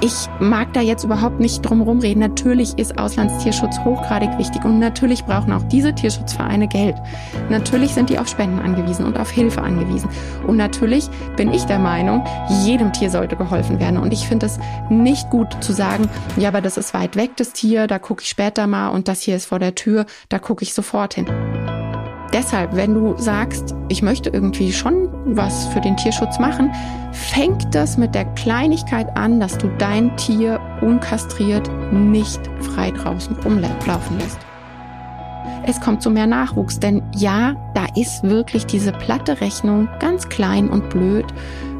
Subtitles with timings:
[0.00, 2.20] ich mag da jetzt überhaupt nicht drum rumreden.
[2.20, 6.96] Natürlich ist Auslandstierschutz hochgradig wichtig und natürlich brauchen auch diese Tierschutzvereine Geld.
[7.48, 10.10] Natürlich sind die auf Spenden angewiesen und auf Hilfe angewiesen.
[10.46, 12.24] Und natürlich bin ich der Meinung,
[12.64, 13.98] jedem Tier sollte geholfen werden.
[13.98, 14.58] Und ich finde es
[14.90, 18.28] nicht gut zu sagen, ja, aber das ist weit weg, das Tier, da gucke ich
[18.28, 21.26] später mal und das hier ist vor der Tür, da gucke ich sofort hin.
[22.32, 26.72] Deshalb, wenn du sagst, ich möchte irgendwie schon was für den Tierschutz machen,
[27.12, 34.18] fängt das mit der Kleinigkeit an, dass du dein Tier unkastriert nicht frei draußen rumlaufen
[34.18, 34.38] lässt.
[35.68, 40.68] Es kommt zu mehr Nachwuchs, denn ja, da ist wirklich diese platte Rechnung ganz klein
[40.68, 41.26] und blöd.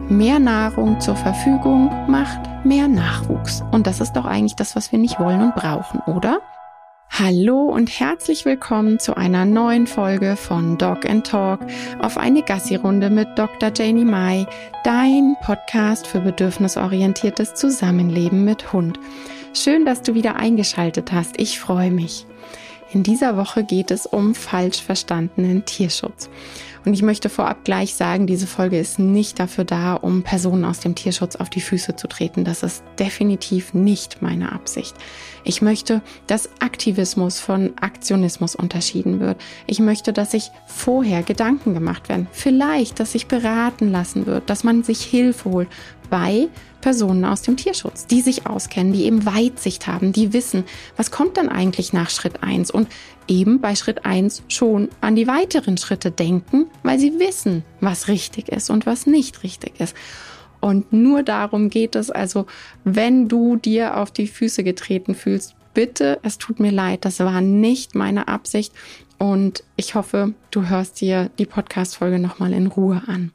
[0.08, 3.62] Mehr Nahrung zur Verfügung macht mehr Nachwuchs.
[3.70, 6.40] Und das ist doch eigentlich das, was wir nicht wollen und brauchen, oder?
[7.10, 11.60] Hallo und herzlich willkommen zu einer neuen Folge von Dog and Talk
[11.98, 13.72] auf eine Gassi-Runde mit Dr.
[13.74, 14.46] Janie Mai,
[14.84, 18.98] dein Podcast für bedürfnisorientiertes Zusammenleben mit Hund.
[19.54, 21.40] Schön, dass du wieder eingeschaltet hast.
[21.40, 22.26] Ich freue mich.
[22.92, 26.28] In dieser Woche geht es um falsch verstandenen Tierschutz.
[26.86, 30.78] Und ich möchte vorab gleich sagen, diese Folge ist nicht dafür da, um Personen aus
[30.78, 32.44] dem Tierschutz auf die Füße zu treten.
[32.44, 34.94] Das ist definitiv nicht meine Absicht.
[35.42, 39.40] Ich möchte, dass Aktivismus von Aktionismus unterschieden wird.
[39.66, 42.28] Ich möchte, dass sich vorher Gedanken gemacht werden.
[42.30, 45.68] Vielleicht, dass sich beraten lassen wird, dass man sich Hilfe holt
[46.08, 46.48] bei
[46.80, 50.64] Personen aus dem Tierschutz, die sich auskennen, die eben Weitsicht haben, die wissen,
[50.96, 52.88] was kommt dann eigentlich nach Schritt eins und
[53.28, 58.48] eben bei Schritt eins schon an die weiteren Schritte denken, weil sie wissen, was richtig
[58.48, 59.96] ist und was nicht richtig ist.
[60.60, 62.46] Und nur darum geht es also,
[62.84, 67.40] wenn du dir auf die Füße getreten fühlst, bitte, es tut mir leid, das war
[67.40, 68.72] nicht meine Absicht
[69.18, 73.32] und ich hoffe, du hörst dir die Podcast-Folge nochmal in Ruhe an.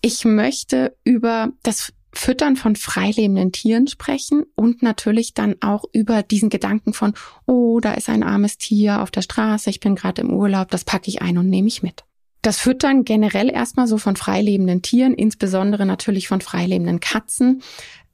[0.00, 6.50] Ich möchte über das Füttern von freilebenden Tieren sprechen und natürlich dann auch über diesen
[6.50, 7.14] Gedanken von,
[7.46, 10.84] oh, da ist ein armes Tier auf der Straße, ich bin gerade im Urlaub, das
[10.84, 12.04] packe ich ein und nehme ich mit.
[12.42, 17.62] Das Füttern generell erstmal so von freilebenden Tieren, insbesondere natürlich von freilebenden Katzen,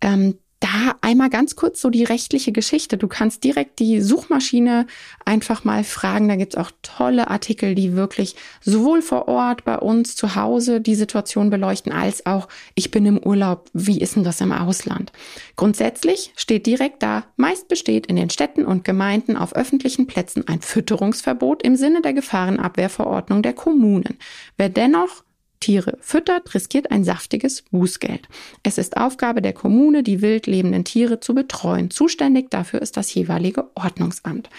[0.00, 2.96] ähm, da einmal ganz kurz so die rechtliche Geschichte.
[2.96, 4.86] Du kannst direkt die Suchmaschine
[5.24, 6.28] einfach mal fragen.
[6.28, 10.94] Da gibt's auch tolle Artikel, die wirklich sowohl vor Ort bei uns zu Hause die
[10.94, 13.68] Situation beleuchten, als auch ich bin im Urlaub.
[13.74, 15.12] Wie ist denn das im Ausland?
[15.56, 20.62] Grundsätzlich steht direkt da, meist besteht in den Städten und Gemeinden auf öffentlichen Plätzen ein
[20.62, 24.18] Fütterungsverbot im Sinne der Gefahrenabwehrverordnung der Kommunen.
[24.56, 25.22] Wer dennoch
[25.60, 28.28] Tiere füttert, riskiert ein saftiges Bußgeld.
[28.62, 31.90] Es ist Aufgabe der Kommune, die wild lebenden Tiere zu betreuen.
[31.90, 34.50] Zuständig dafür ist das jeweilige Ordnungsamt.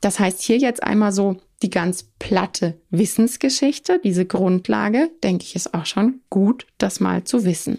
[0.00, 5.74] Das heißt hier jetzt einmal so die ganz platte Wissensgeschichte, diese Grundlage, denke ich, ist
[5.74, 7.78] auch schon gut, das mal zu wissen.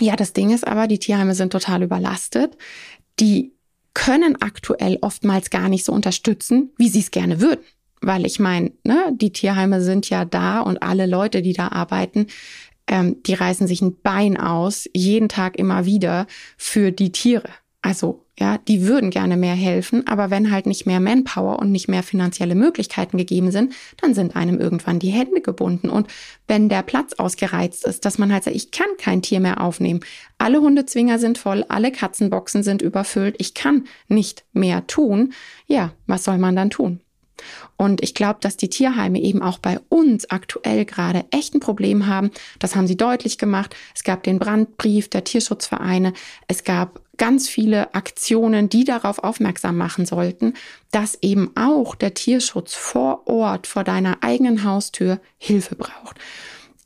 [0.00, 2.56] Ja, das Ding ist aber, die Tierheime sind total überlastet.
[3.18, 3.52] Die
[3.94, 7.64] können aktuell oftmals gar nicht so unterstützen, wie sie es gerne würden.
[8.00, 12.26] Weil ich meine, ne, die Tierheime sind ja da und alle Leute, die da arbeiten,
[12.86, 17.48] ähm, die reißen sich ein Bein aus, jeden Tag immer wieder für die Tiere.
[17.82, 21.88] Also, ja, die würden gerne mehr helfen, aber wenn halt nicht mehr Manpower und nicht
[21.88, 25.88] mehr finanzielle Möglichkeiten gegeben sind, dann sind einem irgendwann die Hände gebunden.
[25.88, 26.08] Und
[26.46, 30.00] wenn der Platz ausgereizt ist, dass man halt sagt, ich kann kein Tier mehr aufnehmen,
[30.36, 35.32] alle Hundezwinger sind voll, alle Katzenboxen sind überfüllt, ich kann nicht mehr tun,
[35.66, 37.00] ja, was soll man dann tun?
[37.76, 42.06] Und ich glaube, dass die Tierheime eben auch bei uns aktuell gerade echt ein Problem
[42.06, 42.30] haben.
[42.58, 43.74] Das haben sie deutlich gemacht.
[43.94, 46.12] Es gab den Brandbrief der Tierschutzvereine.
[46.48, 50.54] Es gab ganz viele Aktionen, die darauf aufmerksam machen sollten,
[50.90, 56.16] dass eben auch der Tierschutz vor Ort, vor deiner eigenen Haustür Hilfe braucht.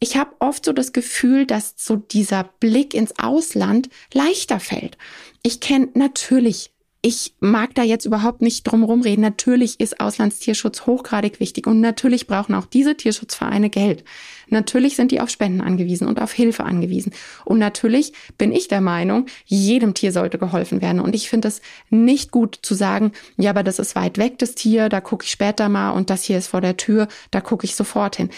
[0.01, 4.99] Ich habe oft so das Gefühl, dass so dieser Blick ins Ausland leichter fällt.
[5.43, 6.74] Ich kenne natürlich
[7.05, 9.21] ich mag da jetzt überhaupt nicht drum rumreden.
[9.21, 14.05] Natürlich ist Auslandstierschutz hochgradig wichtig und natürlich brauchen auch diese Tierschutzvereine Geld.
[14.49, 17.13] Natürlich sind die auf Spenden angewiesen und auf Hilfe angewiesen.
[17.45, 20.99] Und natürlich bin ich der Meinung, jedem Tier sollte geholfen werden.
[20.99, 21.61] Und ich finde es
[21.91, 25.31] nicht gut zu sagen, ja, aber das ist weit weg, das Tier, da gucke ich
[25.31, 28.31] später mal und das hier ist vor der Tür, da gucke ich sofort hin.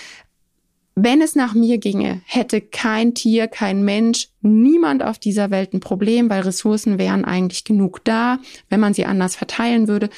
[0.98, 5.80] Wenn es nach mir ginge, hätte kein Tier, kein Mensch, niemand auf dieser Welt ein
[5.80, 8.38] Problem, weil Ressourcen wären eigentlich genug da,
[8.70, 10.08] wenn man sie anders verteilen würde.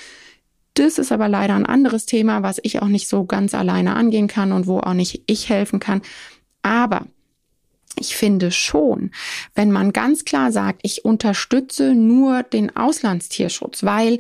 [0.75, 4.29] Das ist aber leider ein anderes Thema, was ich auch nicht so ganz alleine angehen
[4.29, 6.01] kann und wo auch nicht ich helfen kann.
[6.63, 7.07] Aber
[8.01, 9.11] ich finde schon,
[9.55, 14.19] wenn man ganz klar sagt, ich unterstütze nur den Auslandstierschutz, weil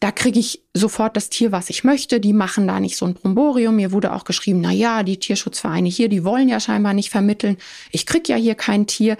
[0.00, 2.20] da kriege ich sofort das Tier, was ich möchte.
[2.20, 3.76] Die machen da nicht so ein Bromborium.
[3.76, 7.56] Mir wurde auch geschrieben, na ja, die Tierschutzvereine hier, die wollen ja scheinbar nicht vermitteln.
[7.90, 9.16] Ich krieg ja hier kein Tier.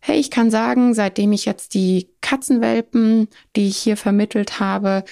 [0.00, 5.04] Hey, ich kann sagen, seitdem ich jetzt die Katzenwelpen, die ich hier vermittelt habe,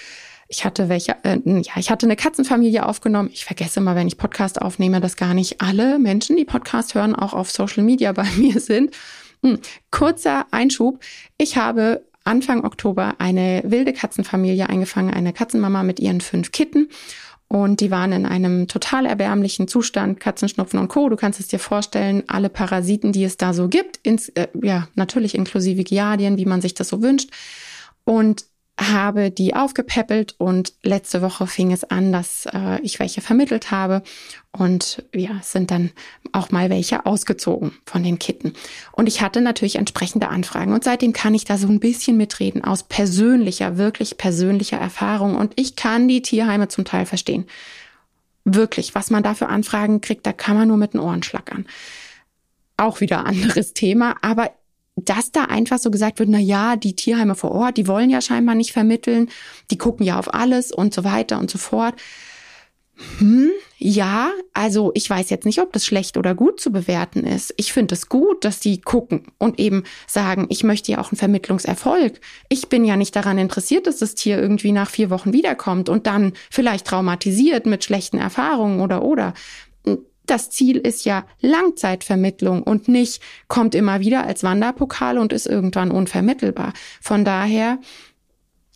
[0.52, 3.30] ich hatte welche, äh, ja, ich hatte eine Katzenfamilie aufgenommen.
[3.32, 7.16] Ich vergesse mal, wenn ich Podcast aufnehme, dass gar nicht alle Menschen, die Podcast hören,
[7.16, 8.94] auch auf Social Media bei mir sind.
[9.42, 9.58] Hm.
[9.90, 11.00] Kurzer Einschub.
[11.38, 16.90] Ich habe Anfang Oktober eine wilde Katzenfamilie eingefangen, eine Katzenmama mit ihren fünf Kitten.
[17.48, 21.08] Und die waren in einem total erbärmlichen Zustand, Katzenschnupfen und Co.
[21.08, 24.88] Du kannst es dir vorstellen, alle Parasiten, die es da so gibt, ins, äh, ja,
[24.94, 27.30] natürlich inklusive Giardien, wie man sich das so wünscht.
[28.04, 28.44] Und
[28.90, 34.02] habe die aufgepäppelt und letzte Woche fing es an, dass äh, ich welche vermittelt habe
[34.50, 35.90] und ja, sind dann
[36.32, 38.54] auch mal welche ausgezogen von den Kitten.
[38.92, 42.64] Und ich hatte natürlich entsprechende Anfragen und seitdem kann ich da so ein bisschen mitreden
[42.64, 47.46] aus persönlicher, wirklich persönlicher Erfahrung und ich kann die Tierheime zum Teil verstehen.
[48.44, 51.66] Wirklich, was man da für Anfragen kriegt, da kann man nur mit den Ohren schlackern.
[52.76, 54.50] Auch wieder anderes Thema, aber
[54.96, 58.20] dass da einfach so gesagt wird, na ja, die Tierheime vor Ort, die wollen ja
[58.20, 59.28] scheinbar nicht vermitteln,
[59.70, 61.94] die gucken ja auf alles und so weiter und so fort.
[63.18, 67.52] Hm, ja, also ich weiß jetzt nicht, ob das schlecht oder gut zu bewerten ist.
[67.56, 71.18] Ich finde es gut, dass die gucken und eben sagen, ich möchte ja auch einen
[71.18, 72.20] Vermittlungserfolg.
[72.48, 76.06] Ich bin ja nicht daran interessiert, dass das Tier irgendwie nach vier Wochen wiederkommt und
[76.06, 79.34] dann vielleicht traumatisiert mit schlechten Erfahrungen oder oder
[80.26, 85.90] das Ziel ist ja Langzeitvermittlung und nicht kommt immer wieder als Wanderpokal und ist irgendwann
[85.90, 86.72] unvermittelbar.
[87.00, 87.78] Von daher,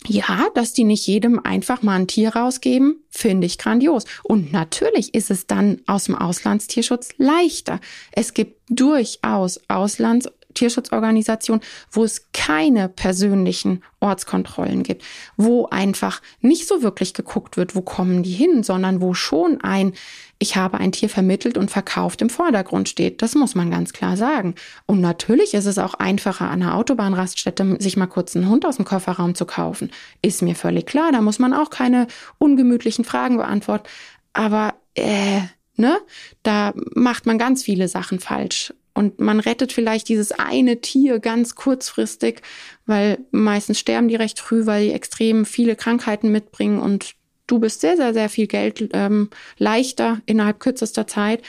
[0.07, 4.05] ja, dass die nicht jedem einfach mal ein Tier rausgeben, finde ich grandios.
[4.23, 7.81] Und natürlich ist es dann aus dem Auslandstierschutz leichter.
[8.13, 11.61] Es gibt durchaus Auslands Tierschutzorganisation,
[11.91, 15.05] wo es keine persönlichen Ortskontrollen gibt,
[15.37, 19.93] wo einfach nicht so wirklich geguckt wird, wo kommen die hin, sondern wo schon ein
[20.39, 23.23] ich habe ein Tier vermittelt und verkauft im Vordergrund steht.
[23.23, 24.55] Das muss man ganz klar sagen.
[24.85, 28.77] Und natürlich ist es auch einfacher, an einer Autobahnraststätte sich mal kurz einen Hund aus
[28.77, 29.91] dem Kofferraum zu kaufen.
[30.21, 31.11] Ist mir völlig klar.
[31.11, 32.07] Da muss man auch keine
[32.39, 33.89] ungemütlichen Fragen beantworten.
[34.35, 35.41] Aber, äh,
[35.77, 35.99] ne?
[36.43, 38.75] Da macht man ganz viele Sachen falsch.
[38.97, 42.41] Und man rettet vielleicht dieses eine Tier ganz kurzfristig,
[42.87, 46.81] weil meistens sterben die recht früh, weil die extrem viele Krankheiten mitbringen.
[46.81, 47.15] Und
[47.47, 49.29] du bist sehr, sehr, sehr viel Geld ähm,
[49.59, 51.43] leichter innerhalb kürzester Zeit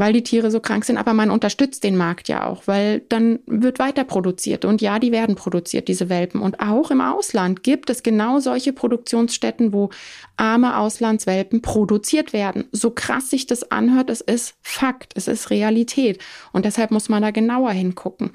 [0.00, 3.40] weil die Tiere so krank sind, aber man unterstützt den Markt ja auch, weil dann
[3.44, 4.64] wird weiter produziert.
[4.64, 6.40] Und ja, die werden produziert, diese Welpen.
[6.40, 9.90] Und auch im Ausland gibt es genau solche Produktionsstätten, wo
[10.38, 12.64] arme Auslandswelpen produziert werden.
[12.72, 16.18] So krass sich das anhört, es ist Fakt, es ist Realität.
[16.52, 18.30] Und deshalb muss man da genauer hingucken.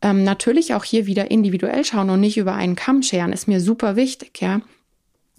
[0.00, 3.60] Ähm, natürlich auch hier wieder individuell schauen und nicht über einen Kamm scheren, ist mir
[3.60, 4.62] super wichtig, ja.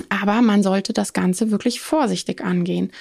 [0.09, 2.91] Aber man sollte das Ganze wirklich vorsichtig angehen.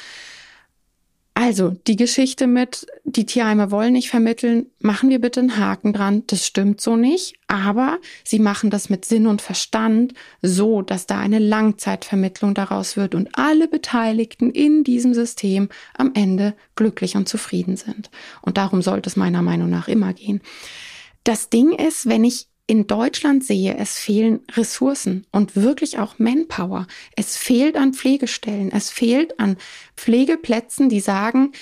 [1.35, 6.25] Also, die Geschichte mit, die Tierheime wollen nicht vermitteln, machen wir bitte einen Haken dran.
[6.27, 7.37] Das stimmt so nicht.
[7.49, 10.13] Aber sie machen das mit Sinn und Verstand
[10.43, 16.55] so, dass da eine Langzeitvermittlung daraus wird und alle Beteiligten in diesem System am Ende
[16.77, 18.11] glücklich und zufrieden sind.
[18.43, 20.43] Und darum sollte es meiner Meinung nach immer gehen.
[21.25, 26.87] Das Ding ist, wenn ich in Deutschland sehe, es fehlen Ressourcen und wirklich auch Manpower.
[27.17, 29.57] Es fehlt an Pflegestellen, es fehlt an
[29.97, 31.53] Pflegeplätzen, die sagen,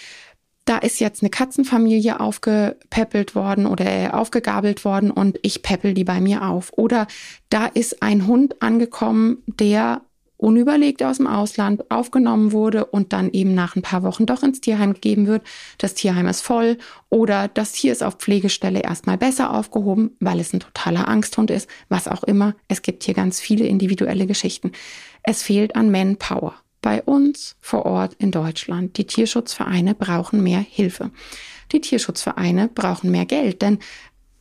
[0.66, 6.04] da ist jetzt eine Katzenfamilie aufgepäppelt worden oder äh, aufgegabelt worden und ich peppel die
[6.04, 6.72] bei mir auf.
[6.76, 7.06] Oder
[7.48, 10.02] da ist ein Hund angekommen, der
[10.40, 14.60] unüberlegt aus dem Ausland aufgenommen wurde und dann eben nach ein paar Wochen doch ins
[14.60, 15.42] Tierheim gegeben wird.
[15.78, 16.78] Das Tierheim ist voll
[17.10, 21.68] oder das Tier ist auf Pflegestelle erstmal besser aufgehoben, weil es ein totaler Angsthund ist,
[21.88, 22.54] was auch immer.
[22.68, 24.72] Es gibt hier ganz viele individuelle Geschichten.
[25.22, 26.54] Es fehlt an Manpower.
[26.82, 28.96] Bei uns vor Ort in Deutschland.
[28.96, 31.10] Die Tierschutzvereine brauchen mehr Hilfe.
[31.72, 33.78] Die Tierschutzvereine brauchen mehr Geld, denn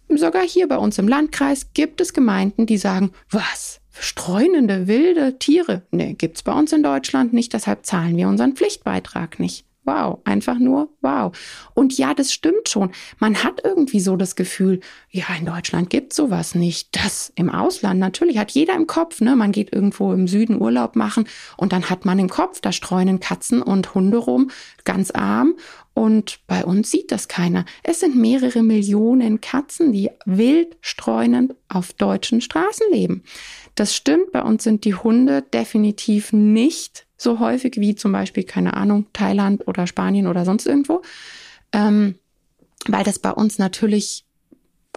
[0.07, 3.78] sogar hier bei uns im Landkreis gibt es Gemeinden, die sagen, was?
[3.99, 5.83] Streunende, wilde Tiere.
[5.91, 9.65] Nee, gibt's bei uns in Deutschland nicht, deshalb zahlen wir unseren Pflichtbeitrag nicht.
[9.85, 11.35] Wow, einfach nur wow.
[11.73, 12.91] Und ja, das stimmt schon.
[13.17, 16.95] Man hat irgendwie so das Gefühl, ja, in Deutschland gibt's sowas nicht.
[16.95, 19.35] Das im Ausland natürlich hat jeder im Kopf, ne?
[19.35, 21.27] Man geht irgendwo im Süden Urlaub machen
[21.57, 24.51] und dann hat man im Kopf, da streunen Katzen und Hunde rum,
[24.83, 25.55] ganz arm
[25.99, 27.65] und bei uns sieht das keiner.
[27.83, 33.21] Es sind mehrere Millionen Katzen, die wild streunend auf deutschen Straßen leben.
[33.75, 38.75] Das stimmt, bei uns sind die Hunde definitiv nicht so häufig wie zum Beispiel, keine
[38.75, 41.01] Ahnung, Thailand oder Spanien oder sonst irgendwo,
[41.73, 42.15] ähm,
[42.87, 44.23] weil das bei uns natürlich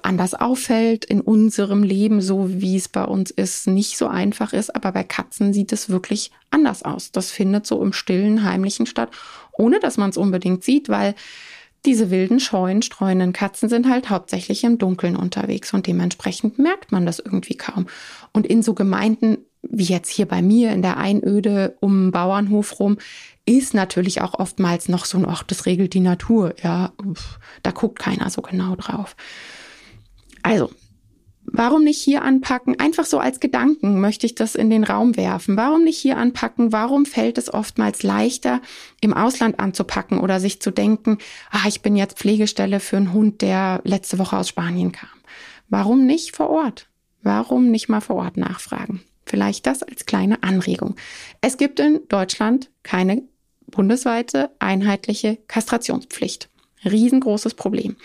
[0.04, 4.75] anders auffällt in unserem Leben, so wie es bei uns ist, nicht so einfach ist.
[4.75, 7.12] Aber bei Katzen sieht es wirklich anders aus.
[7.12, 9.11] Das findet so im stillen, heimlichen statt,
[9.52, 11.14] ohne dass man es unbedingt sieht, weil
[11.85, 17.06] diese wilden, scheuen, streuenden Katzen sind halt hauptsächlich im Dunkeln unterwegs und dementsprechend merkt man
[17.06, 17.87] das irgendwie kaum.
[18.32, 22.80] Und in so Gemeinden wie jetzt hier bei mir in der Einöde um den Bauernhof
[22.80, 22.99] rum,
[23.47, 26.54] ist natürlich auch oftmals noch so ein, ach, das regelt die Natur.
[26.62, 26.92] Ja,
[27.62, 29.16] da guckt keiner so genau drauf.
[30.42, 30.70] Also,
[31.44, 32.78] Warum nicht hier anpacken?
[32.78, 35.56] Einfach so als Gedanken möchte ich das in den Raum werfen.
[35.56, 36.72] Warum nicht hier anpacken?
[36.72, 38.62] Warum fällt es oftmals leichter,
[39.00, 41.18] im Ausland anzupacken oder sich zu denken,
[41.50, 45.11] ah, ich bin jetzt Pflegestelle für einen Hund, der letzte Woche aus Spanien kam?
[45.68, 46.88] Warum nicht vor Ort?
[47.22, 49.02] Warum nicht mal vor Ort nachfragen?
[49.26, 50.96] Vielleicht das als kleine Anregung.
[51.40, 53.22] Es gibt in Deutschland keine
[53.66, 56.49] bundesweite einheitliche Kastrationspflicht.
[56.84, 57.96] Riesengroßes Problem.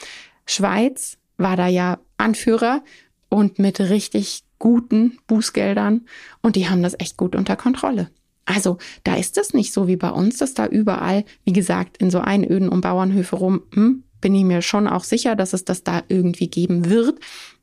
[0.46, 2.84] Schweiz war da ja Anführer
[3.30, 6.06] und mit richtig guten Bußgeldern
[6.42, 8.10] und die haben das echt gut unter Kontrolle.
[8.46, 12.10] Also da ist es nicht so wie bei uns, dass da überall, wie gesagt, in
[12.10, 15.84] so Einöden um Bauernhöfe rum, hm, bin ich mir schon auch sicher, dass es das
[15.84, 17.20] da irgendwie geben wird.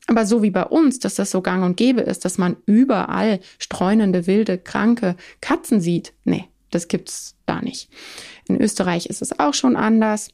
[0.06, 3.40] Aber so wie bei uns, dass das so gang und gäbe ist, dass man überall
[3.58, 7.88] streunende, wilde, kranke Katzen sieht, nee, das gibt's da nicht.
[8.46, 10.28] In Österreich ist es auch schon anders.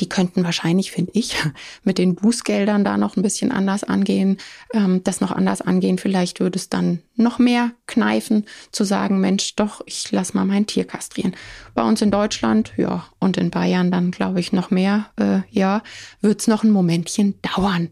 [0.00, 1.36] Die könnten wahrscheinlich, finde ich,
[1.82, 4.38] mit den Bußgeldern da noch ein bisschen anders angehen,
[4.72, 5.98] ähm, das noch anders angehen.
[5.98, 10.66] Vielleicht würde es dann noch mehr kneifen, zu sagen, Mensch, doch, ich lass mal mein
[10.66, 11.34] Tier kastrieren.
[11.74, 15.82] Bei uns in Deutschland, ja, und in Bayern dann, glaube ich, noch mehr, äh, ja,
[16.22, 17.88] es noch ein Momentchen dauern.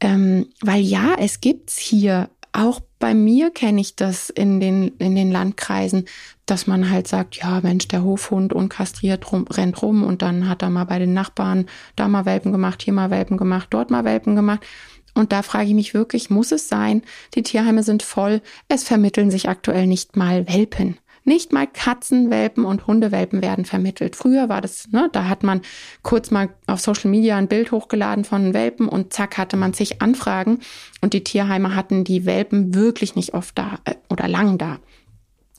[0.00, 5.14] Ähm, weil ja, es gibt's hier auch bei mir kenne ich das in den, in
[5.14, 6.06] den Landkreisen,
[6.44, 10.62] dass man halt sagt, ja, Mensch, der Hofhund unkastriert rum, rennt rum und dann hat
[10.62, 14.04] er mal bei den Nachbarn da mal Welpen gemacht, hier mal Welpen gemacht, dort mal
[14.04, 14.66] Welpen gemacht.
[15.14, 17.02] Und da frage ich mich wirklich, muss es sein?
[17.34, 18.40] Die Tierheime sind voll.
[18.68, 20.98] Es vermitteln sich aktuell nicht mal Welpen.
[21.28, 24.16] Nicht mal Katzenwelpen und Hundewelpen werden vermittelt.
[24.16, 25.60] Früher war das, ne, da hat man
[26.02, 30.00] kurz mal auf Social Media ein Bild hochgeladen von Welpen und zack hatte man sich
[30.00, 30.60] Anfragen
[31.02, 34.78] und die Tierheime hatten die Welpen wirklich nicht oft da äh, oder lang da.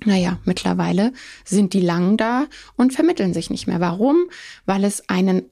[0.05, 1.13] Naja, mittlerweile
[1.45, 3.79] sind die lang da und vermitteln sich nicht mehr.
[3.79, 4.27] Warum?
[4.65, 5.51] Weil es einen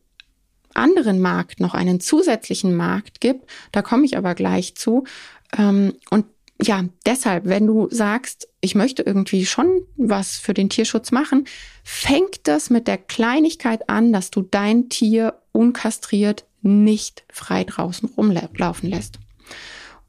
[0.73, 3.47] anderen Markt, noch einen zusätzlichen Markt gibt.
[3.71, 5.03] Da komme ich aber gleich zu.
[5.55, 6.25] Ähm, und
[6.61, 11.45] ja, deshalb, wenn du sagst, ich möchte irgendwie schon was für den Tierschutz machen,
[11.85, 18.89] fängt das mit der Kleinigkeit an, dass du dein Tier unkastriert nicht frei draußen rumlaufen
[18.89, 19.19] lässt.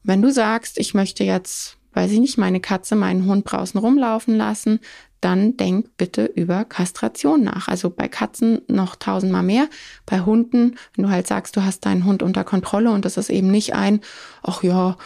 [0.03, 4.35] Wenn du sagst, ich möchte jetzt, weiß ich nicht, meine Katze, meinen Hund draußen rumlaufen
[4.35, 4.81] lassen,
[5.21, 7.69] dann denk bitte über Kastration nach.
[7.69, 9.69] Also bei Katzen noch tausendmal mehr.
[10.05, 13.29] Bei Hunden, wenn du halt sagst, du hast deinen Hund unter Kontrolle und das ist
[13.29, 14.01] eben nicht ein,
[14.43, 14.97] ach ja,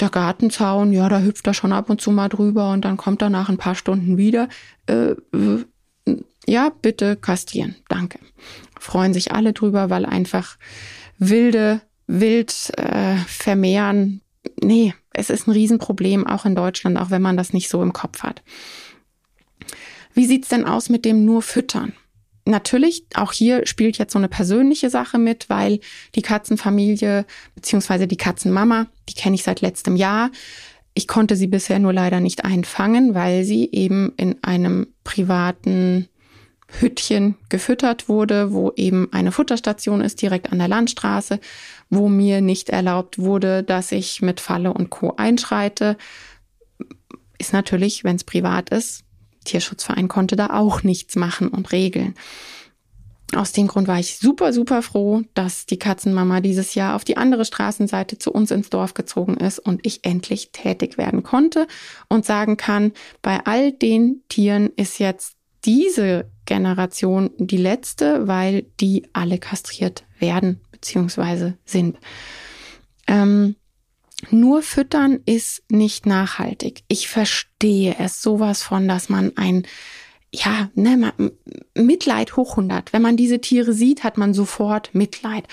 [0.00, 3.22] der Gartenzaun, ja, da hüpft er schon ab und zu mal drüber und dann kommt
[3.22, 4.48] er nach ein paar Stunden wieder.
[4.86, 5.14] Äh,
[6.46, 7.76] ja, bitte kastrieren.
[7.88, 8.18] Danke.
[8.78, 10.56] Freuen sich alle drüber, weil einfach
[11.18, 14.20] wilde, wild äh, vermehren.
[14.62, 17.92] Nee, es ist ein Riesenproblem, auch in Deutschland, auch wenn man das nicht so im
[17.92, 18.42] Kopf hat.
[20.12, 21.92] Wie sieht's denn aus mit dem nur Füttern?
[22.46, 25.80] Natürlich, auch hier spielt jetzt so eine persönliche Sache mit, weil
[26.14, 27.24] die Katzenfamilie
[27.54, 30.30] beziehungsweise die Katzenmama, die kenne ich seit letztem Jahr.
[30.92, 36.08] Ich konnte sie bisher nur leider nicht einfangen, weil sie eben in einem privaten
[36.80, 41.40] Hüttchen gefüttert wurde, wo eben eine Futterstation ist, direkt an der Landstraße,
[41.88, 45.14] wo mir nicht erlaubt wurde, dass ich mit Falle und Co.
[45.16, 45.96] einschreite.
[47.38, 49.03] Ist natürlich, wenn es privat ist,
[49.44, 52.14] Tierschutzverein konnte da auch nichts machen und regeln.
[53.34, 57.16] Aus dem Grund war ich super, super froh, dass die Katzenmama dieses Jahr auf die
[57.16, 61.66] andere Straßenseite zu uns ins Dorf gezogen ist und ich endlich tätig werden konnte
[62.08, 69.08] und sagen kann, bei all den Tieren ist jetzt diese Generation die letzte, weil die
[69.14, 71.54] alle kastriert werden bzw.
[71.64, 71.98] sind.
[73.06, 73.56] Ähm,
[74.30, 76.82] nur füttern ist nicht nachhaltig.
[76.88, 79.66] Ich verstehe es sowas von, dass man ein
[80.34, 81.12] ja, ne,
[81.74, 82.92] Mitleid hoch 100.
[82.92, 85.46] Wenn man diese Tiere sieht, hat man sofort Mitleid.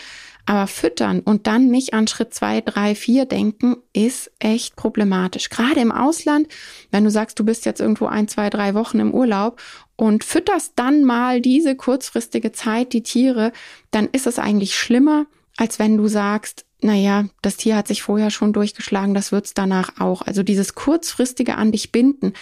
[0.48, 5.50] Aber füttern und dann nicht an Schritt zwei, drei, vier denken, ist echt problematisch.
[5.50, 6.48] Gerade im Ausland,
[6.90, 9.62] wenn du sagst, du bist jetzt irgendwo ein, zwei, drei Wochen im Urlaub
[9.96, 13.52] und fütterst dann mal diese kurzfristige Zeit die Tiere,
[13.92, 18.32] dann ist es eigentlich schlimmer, als wenn du sagst, naja, das Tier hat sich vorher
[18.32, 20.22] schon durchgeschlagen, das wird's danach auch.
[20.24, 22.34] Also dieses kurzfristige an dich binden,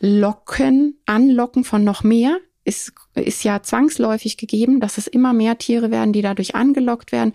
[0.00, 5.90] locken, anlocken von noch mehr, ist, ist ja zwangsläufig gegeben, dass es immer mehr Tiere
[5.90, 7.32] werden, die dadurch angelockt werden,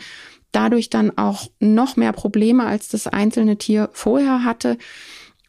[0.51, 4.77] dadurch dann auch noch mehr Probleme, als das einzelne Tier vorher hatte.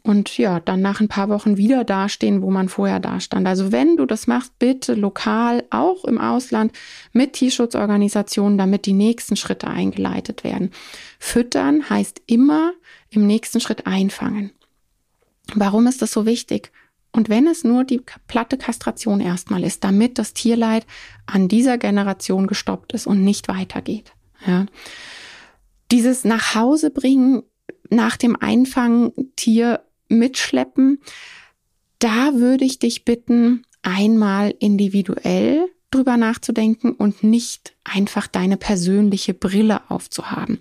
[0.06, 3.48] Und ja, dann nach ein paar Wochen wieder dastehen, wo man vorher dastand.
[3.48, 6.72] Also wenn du das machst, bitte lokal, auch im Ausland,
[7.14, 10.72] mit Tierschutzorganisationen, damit die nächsten Schritte eingeleitet werden.
[11.18, 12.74] Füttern heißt immer
[13.08, 14.52] im nächsten Schritt einfangen.
[15.54, 16.70] Warum ist das so wichtig?
[17.10, 20.84] Und wenn es nur die platte Kastration erstmal ist, damit das Tierleid
[21.24, 24.12] an dieser Generation gestoppt ist und nicht weitergeht.
[24.46, 24.66] Ja.
[25.90, 27.42] Dieses nach Hause bringen
[27.88, 29.80] nach dem Einfangen Tier
[30.14, 31.00] mitschleppen,
[31.98, 39.82] da würde ich dich bitten, einmal individuell drüber nachzudenken und nicht einfach deine persönliche Brille
[39.88, 40.58] aufzuhaben.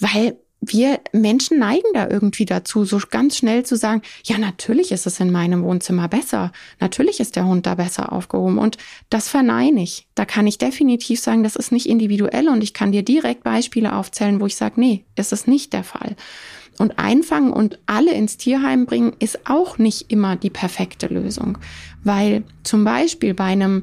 [0.00, 5.06] Weil wir Menschen neigen da irgendwie dazu, so ganz schnell zu sagen, ja, natürlich ist
[5.06, 6.52] es in meinem Wohnzimmer besser.
[6.80, 8.58] Natürlich ist der Hund da besser aufgehoben.
[8.58, 8.76] Und
[9.08, 10.08] das verneine ich.
[10.16, 13.94] Da kann ich definitiv sagen, das ist nicht individuell und ich kann dir direkt Beispiele
[13.94, 16.16] aufzählen, wo ich sage, nee, ist es nicht der Fall.
[16.78, 21.58] Und einfangen und alle ins Tierheim bringen ist auch nicht immer die perfekte Lösung,
[22.04, 23.82] weil zum Beispiel bei einem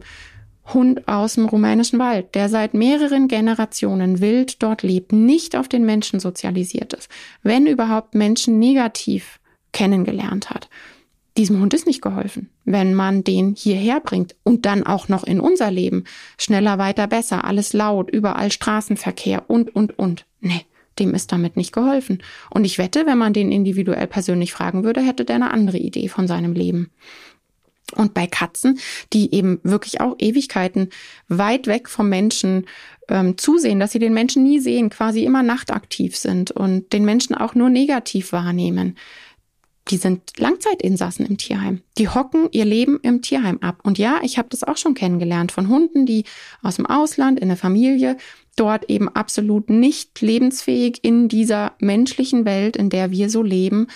[0.73, 5.85] Hund aus dem rumänischen Wald, der seit mehreren Generationen wild dort lebt, nicht auf den
[5.85, 7.09] Menschen sozialisiert ist,
[7.43, 9.39] wenn überhaupt Menschen negativ
[9.73, 10.69] kennengelernt hat.
[11.37, 15.41] Diesem Hund ist nicht geholfen, wenn man den hierher bringt und dann auch noch in
[15.41, 16.05] unser Leben.
[16.37, 20.25] Schneller, weiter, besser, alles laut, überall Straßenverkehr und, und, und.
[20.39, 20.65] Nee
[20.99, 22.23] dem ist damit nicht geholfen.
[22.49, 26.07] Und ich wette, wenn man den individuell persönlich fragen würde, hätte der eine andere Idee
[26.07, 26.91] von seinem Leben.
[27.93, 28.79] Und bei Katzen,
[29.13, 30.89] die eben wirklich auch Ewigkeiten
[31.27, 32.65] weit weg vom Menschen
[33.09, 37.35] ähm, zusehen, dass sie den Menschen nie sehen, quasi immer nachtaktiv sind und den Menschen
[37.35, 38.97] auch nur negativ wahrnehmen,
[39.89, 41.81] die sind Langzeitinsassen im Tierheim.
[41.99, 43.81] Die hocken ihr Leben im Tierheim ab.
[43.83, 46.23] Und ja, ich habe das auch schon kennengelernt von Hunden, die
[46.63, 48.17] aus dem Ausland in der Familie
[48.55, 53.87] dort eben absolut nicht lebensfähig in dieser menschlichen Welt, in der wir so leben,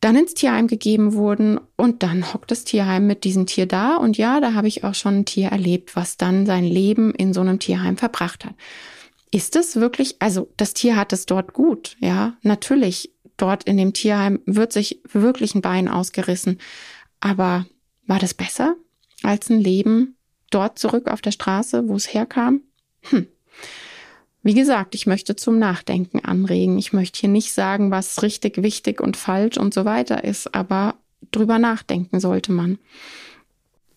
[0.00, 4.16] dann ins Tierheim gegeben wurden und dann hockt das Tierheim mit diesem Tier da und
[4.16, 7.40] ja, da habe ich auch schon ein Tier erlebt, was dann sein Leben in so
[7.40, 8.54] einem Tierheim verbracht hat.
[9.30, 13.92] Ist es wirklich, also das Tier hat es dort gut, ja, natürlich, dort in dem
[13.92, 16.58] Tierheim wird sich wirklich ein Bein ausgerissen,
[17.20, 17.66] aber
[18.06, 18.76] war das besser
[19.22, 20.16] als ein Leben
[20.50, 22.62] dort zurück auf der Straße, wo es herkam?
[23.02, 23.26] Hm,
[24.48, 26.78] wie gesagt, ich möchte zum Nachdenken anregen.
[26.78, 30.94] Ich möchte hier nicht sagen, was richtig, wichtig und falsch und so weiter ist, aber
[31.30, 32.78] drüber nachdenken sollte man.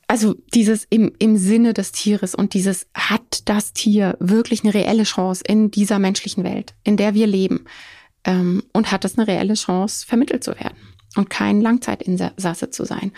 [0.08, 5.04] Also dieses im, im Sinne des Tieres und dieses hat das Tier wirklich eine reelle
[5.04, 7.64] Chance in dieser menschlichen Welt, in der wir leben
[8.26, 10.76] ähm, und hat es eine reelle Chance, vermittelt zu werden
[11.16, 13.14] und kein Langzeitinsasse zu sein.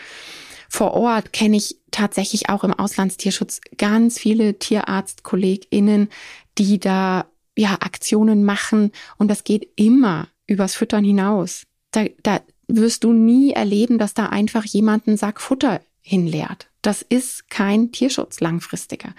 [0.69, 6.09] Vor Ort kenne ich tatsächlich auch im Auslandstierschutz ganz viele TierarztkollegInnen,
[6.57, 7.25] die da
[7.57, 11.63] ja Aktionen machen und das geht immer übers Füttern hinaus.
[11.91, 16.69] Da, da wirst du nie erleben, dass da einfach jemand einen Sack Futter hinleert.
[16.81, 19.13] Das ist kein Tierschutz langfristiger.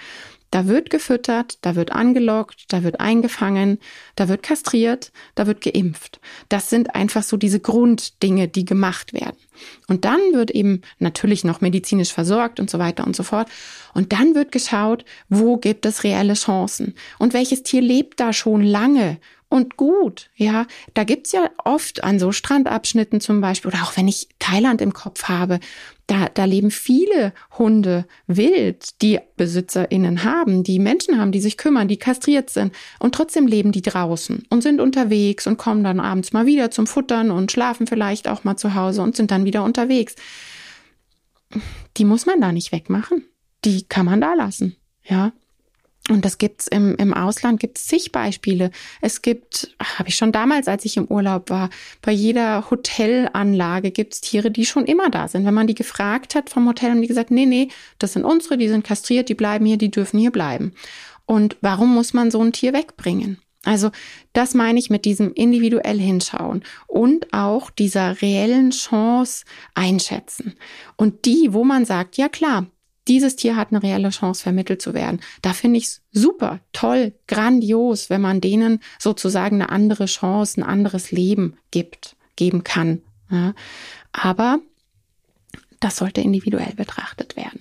[0.55, 3.81] Da wird gefüttert, da wird angelockt, da wird eingefangen,
[4.15, 6.21] da wird kastriert, da wird geimpft.
[6.49, 9.37] Das sind einfach so diese Grunddinge, die gemacht werden.
[9.89, 13.49] Und dann wird eben natürlich noch medizinisch versorgt und so weiter und so fort.
[13.95, 18.63] Und dann wird geschaut, wo gibt es reelle Chancen und welches Tier lebt da schon
[18.63, 19.19] lange
[19.55, 20.31] und gut.
[20.35, 24.81] Ja, da gibt's ja oft an so Strandabschnitten zum Beispiel oder auch wenn ich Thailand
[24.81, 25.61] im Kopf habe,
[26.09, 31.87] da, da leben viele Hunde wild, die BesitzerInnen haben, die Menschen haben, die sich kümmern,
[31.87, 32.75] die kastriert sind.
[32.99, 36.89] Und trotzdem leben die draußen und sind unterwegs und kommen dann abends mal wieder zum
[36.89, 40.17] Futtern und schlafen vielleicht auch mal zu Hause und sind dann wieder unterwegs.
[41.97, 43.25] Die muss man da nicht wegmachen.
[43.65, 44.75] Die kann man da lassen.
[45.05, 45.33] Ja.
[46.11, 48.71] Und das gibt's im, im Ausland, gibt's zig Beispiele.
[49.01, 51.71] Es gibt, habe ich schon damals, als ich im Urlaub war,
[52.03, 55.47] bei jeder Hotelanlage gibt's Tiere, die schon immer da sind.
[55.47, 58.59] Wenn man die gefragt hat vom Hotel, haben die gesagt, nee, nee, das sind unsere,
[58.59, 60.75] die sind kastriert, die bleiben hier, die dürfen hier bleiben.
[61.25, 63.39] Und warum muss man so ein Tier wegbringen?
[63.65, 63.91] Also
[64.35, 70.55] das meine ich mit diesem individuell hinschauen und auch dieser reellen Chance einschätzen.
[70.97, 72.67] Und die, wo man sagt, ja klar,
[73.09, 75.21] dieses Tier hat eine reelle Chance, vermittelt zu werden.
[75.43, 80.65] Da finde ich es super, toll, grandios, wenn man denen sozusagen eine andere Chance, ein
[80.65, 83.03] anderes Leben gibt, geben kann.
[83.31, 83.55] Ja.
[84.13, 84.61] Aber
[85.81, 87.61] das sollte individuell betrachtet werden.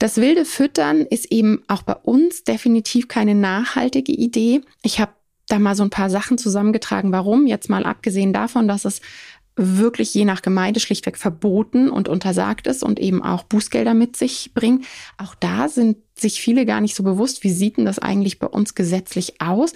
[0.00, 4.62] Das wilde Füttern ist eben auch bei uns definitiv keine nachhaltige Idee.
[4.82, 5.12] Ich habe
[5.46, 7.46] da mal so ein paar Sachen zusammengetragen, warum.
[7.46, 9.00] Jetzt mal abgesehen davon, dass es
[9.62, 14.52] wirklich je nach Gemeinde schlichtweg verboten und untersagt ist und eben auch Bußgelder mit sich
[14.54, 14.86] bringt.
[15.18, 18.46] Auch da sind sich viele gar nicht so bewusst, wie sieht denn das eigentlich bei
[18.46, 19.72] uns gesetzlich aus?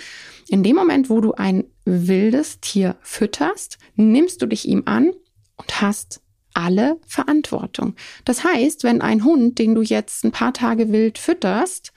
[0.49, 5.13] In dem Moment, wo du ein wildes Tier fütterst, nimmst du dich ihm an,
[5.57, 6.21] und hast
[6.53, 7.95] alle Verantwortung.
[8.25, 11.93] Das heißt, wenn ein Hund, den du jetzt ein paar Tage wild fütterst,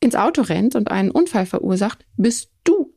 [0.00, 2.50] ins Auto rennt und einen Unfall verursacht, bist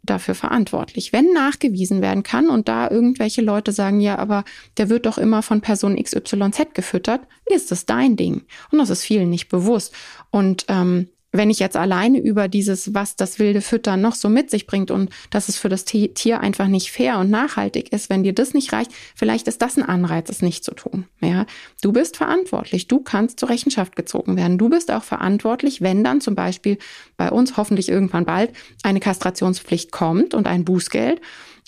[0.06, 1.14] dafür verantwortlich.
[1.14, 4.44] Wenn nachgewiesen werden kann und da irgendwelche Leute sagen, ja, aber
[4.78, 8.44] der wird doch immer von Person XYZ gefüttert, ist es dein Ding.
[8.72, 9.94] Und das ist vielen nicht bewusst.
[10.32, 14.50] Und ähm, wenn ich jetzt alleine über dieses, was das wilde Füttern noch so mit
[14.50, 18.24] sich bringt und dass es für das Tier einfach nicht fair und nachhaltig ist, wenn
[18.24, 21.06] dir das nicht reicht, vielleicht ist das ein Anreiz, es nicht zu tun.
[21.22, 21.46] Ja,
[21.82, 22.88] du bist verantwortlich.
[22.88, 24.58] Du kannst zur Rechenschaft gezogen werden.
[24.58, 26.78] Du bist auch verantwortlich, wenn dann zum Beispiel
[27.18, 28.52] bei uns hoffentlich irgendwann bald
[28.84, 31.22] eine Kastrationspflicht kommt und ein Bußgeld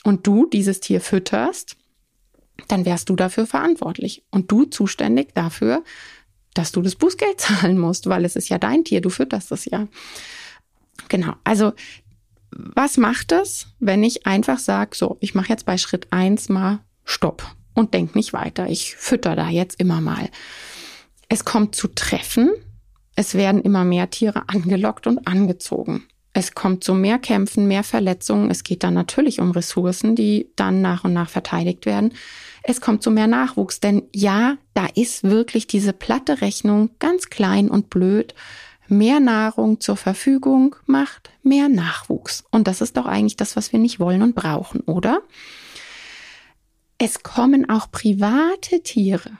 [0.03, 1.77] und du dieses Tier fütterst,
[2.67, 5.83] dann wärst du dafür verantwortlich und du zuständig dafür,
[6.57, 9.65] dass du das Bußgeld zahlen musst, weil es ist ja dein Tier, du fütterst es
[9.65, 9.87] ja.
[11.09, 11.73] Genau, also
[12.51, 16.79] was macht es, wenn ich einfach sage, so, ich mache jetzt bei Schritt eins mal
[17.03, 17.43] Stopp
[17.73, 20.29] und denk nicht weiter, ich fütter da jetzt immer mal.
[21.29, 22.51] Es kommt zu Treffen,
[23.15, 26.05] es werden immer mehr Tiere angelockt und angezogen.
[26.39, 28.51] Es kommt zu mehr Kämpfen, mehr Verletzungen.
[28.51, 32.13] Es geht dann natürlich um Ressourcen, die dann nach und nach verteidigt werden.
[32.61, 37.71] Es kommt zu mehr Nachwuchs, denn ja, da ist wirklich diese platte Rechnung ganz klein
[37.71, 38.35] und blöd.
[38.87, 42.43] Mehr Nahrung zur Verfügung macht mehr Nachwuchs.
[42.51, 45.23] Und das ist doch eigentlich das, was wir nicht wollen und brauchen, oder?
[46.99, 49.39] Es kommen auch private Tiere.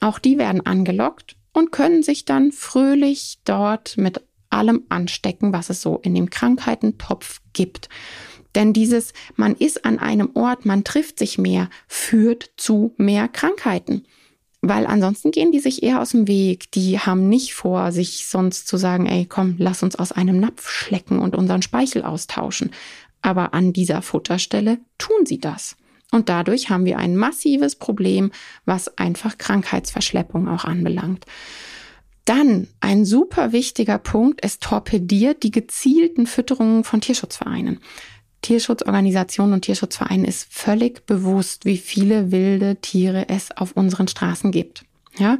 [0.00, 5.82] Auch die werden angelockt und können sich dann fröhlich dort mit allem anstecken, was es
[5.82, 7.88] so in dem Krankheitentopf gibt.
[8.54, 14.04] Denn dieses, man ist an einem Ort, man trifft sich mehr, führt zu mehr Krankheiten.
[14.60, 16.72] Weil ansonsten gehen die sich eher aus dem Weg.
[16.72, 20.68] Die haben nicht vor, sich sonst zu sagen, ey, komm, lass uns aus einem Napf
[20.68, 22.72] schlecken und unseren Speichel austauschen.
[23.22, 25.76] Aber an dieser Futterstelle tun sie das.
[26.10, 28.32] Und dadurch haben wir ein massives Problem,
[28.64, 31.26] was einfach Krankheitsverschleppung auch anbelangt.
[32.28, 37.80] Dann ein super wichtiger Punkt, es torpediert die gezielten Fütterungen von Tierschutzvereinen.
[38.42, 44.84] Tierschutzorganisationen und Tierschutzvereinen ist völlig bewusst, wie viele wilde Tiere es auf unseren Straßen gibt.
[45.16, 45.38] Ja,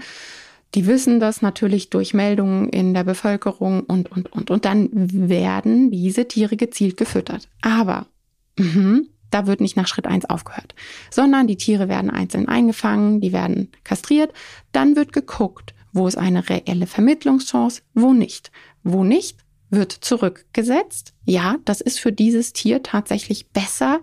[0.74, 4.50] die wissen das natürlich durch Meldungen in der Bevölkerung und, und, und.
[4.50, 7.50] Und dann werden diese Tiere gezielt gefüttert.
[7.60, 8.06] Aber
[8.58, 10.74] mh, da wird nicht nach Schritt eins aufgehört,
[11.10, 14.32] sondern die Tiere werden einzeln eingefangen, die werden kastriert.
[14.72, 18.50] Dann wird geguckt, wo ist eine reelle Vermittlungschance, wo nicht.
[18.82, 19.38] Wo nicht,
[19.70, 21.12] wird zurückgesetzt.
[21.24, 24.00] Ja, das ist für dieses Tier tatsächlich besser,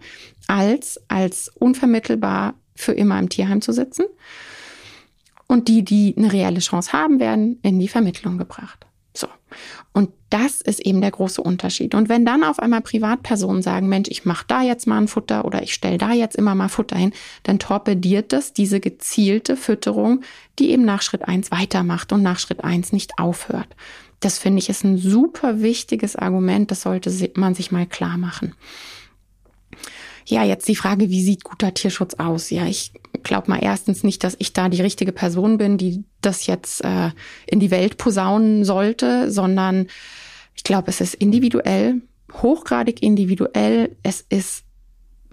[0.47, 4.05] als als unvermittelbar für immer im Tierheim zu sitzen.
[5.47, 8.85] Und die, die eine reelle Chance haben, werden in die Vermittlung gebracht.
[9.17, 9.27] So.
[9.93, 11.95] Und das ist eben der große Unterschied.
[11.95, 15.45] Und wenn dann auf einmal Privatpersonen sagen, Mensch, ich mache da jetzt mal ein Futter
[15.45, 20.21] oder ich stelle da jetzt immer mal Futter hin, dann torpediert das diese gezielte Fütterung,
[20.59, 23.69] die eben nach Schritt eins weitermacht und nach Schritt eins nicht aufhört.
[24.19, 28.53] Das finde ich ist ein super wichtiges Argument, das sollte man sich mal klar machen.
[30.25, 32.49] Ja, jetzt die Frage, wie sieht guter Tierschutz aus?
[32.49, 32.91] Ja, ich
[33.23, 37.11] glaube mal erstens nicht, dass ich da die richtige Person bin, die das jetzt äh,
[37.45, 39.87] in die Welt posaunen sollte, sondern
[40.55, 42.01] ich glaube, es ist individuell,
[42.33, 43.95] hochgradig individuell.
[44.03, 44.63] Es ist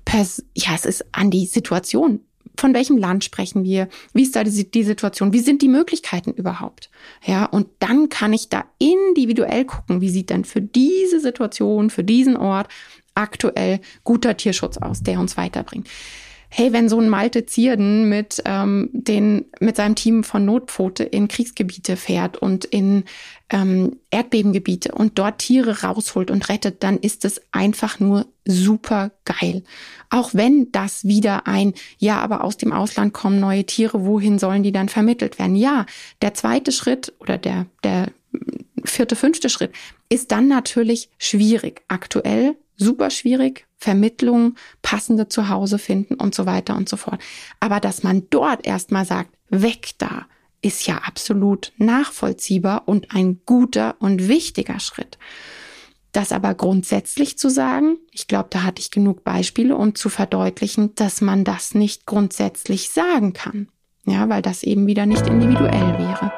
[0.04, 2.20] pers ja, es ist an die Situation.
[2.58, 3.88] Von welchem Land sprechen wir?
[4.12, 5.32] Wie ist da die, die Situation?
[5.32, 6.90] Wie sind die Möglichkeiten überhaupt?
[7.24, 12.04] Ja, und dann kann ich da individuell gucken, wie sieht denn für diese Situation, für
[12.04, 12.68] diesen Ort
[13.14, 15.88] aktuell guter Tierschutz aus, der uns weiterbringt.
[16.54, 21.26] Hey, wenn so ein Malte Zierden mit, ähm, den, mit seinem Team von Notpfote in
[21.26, 23.04] Kriegsgebiete fährt und in
[23.48, 29.62] ähm, Erdbebengebiete und dort Tiere rausholt und rettet, dann ist es einfach nur super geil.
[30.10, 34.62] Auch wenn das wieder ein, ja, aber aus dem Ausland kommen neue Tiere, wohin sollen
[34.62, 35.56] die dann vermittelt werden?
[35.56, 35.86] Ja,
[36.20, 38.08] der zweite Schritt oder der, der
[38.84, 39.72] vierte, fünfte Schritt
[40.10, 41.80] ist dann natürlich schwierig.
[41.88, 47.20] Aktuell super schwierig, Vermittlung, passende Zuhause finden und so weiter und so fort.
[47.60, 50.26] Aber dass man dort erstmal sagt, weg da,
[50.62, 55.18] ist ja absolut nachvollziehbar und ein guter und wichtiger Schritt.
[56.12, 60.94] Das aber grundsätzlich zu sagen, ich glaube, da hatte ich genug Beispiele, um zu verdeutlichen,
[60.94, 63.68] dass man das nicht grundsätzlich sagen kann.
[64.04, 66.32] Ja, weil das eben wieder nicht individuell wäre.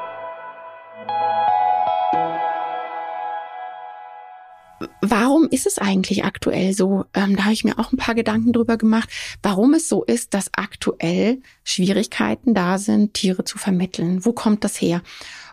[5.01, 7.05] Warum ist es eigentlich aktuell so?
[7.13, 9.09] Ähm, da habe ich mir auch ein paar Gedanken drüber gemacht,
[9.43, 14.25] warum es so ist, dass aktuell Schwierigkeiten da sind, Tiere zu vermitteln.
[14.25, 15.01] Wo kommt das her?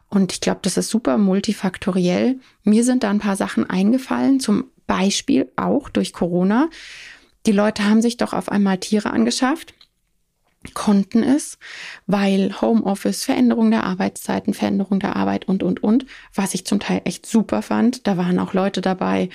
[0.08, 2.38] Und ich glaube, das ist super multifaktoriell.
[2.64, 6.68] Mir sind da ein paar Sachen eingefallen, zum Beispiel auch durch Corona.
[7.46, 9.74] Die Leute haben sich doch auf einmal Tiere angeschafft
[10.74, 11.58] konnten es,
[12.06, 17.02] weil Homeoffice, Veränderung der Arbeitszeiten, Veränderung der Arbeit und, und, und, was ich zum Teil
[17.04, 18.06] echt super fand.
[18.06, 19.28] Da waren auch Leute dabei,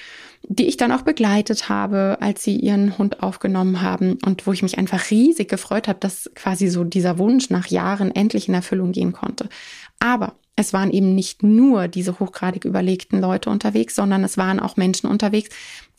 [0.44, 4.64] die ich dann auch begleitet habe, als sie ihren Hund aufgenommen haben und wo ich
[4.64, 8.92] mich einfach riesig gefreut habe, dass quasi so dieser Wunsch nach Jahren endlich in Erfüllung
[8.92, 9.50] gehen konnte.
[10.00, 14.76] Aber es waren eben nicht nur diese hochgradig überlegten Leute unterwegs, sondern es waren auch
[14.76, 15.50] Menschen unterwegs,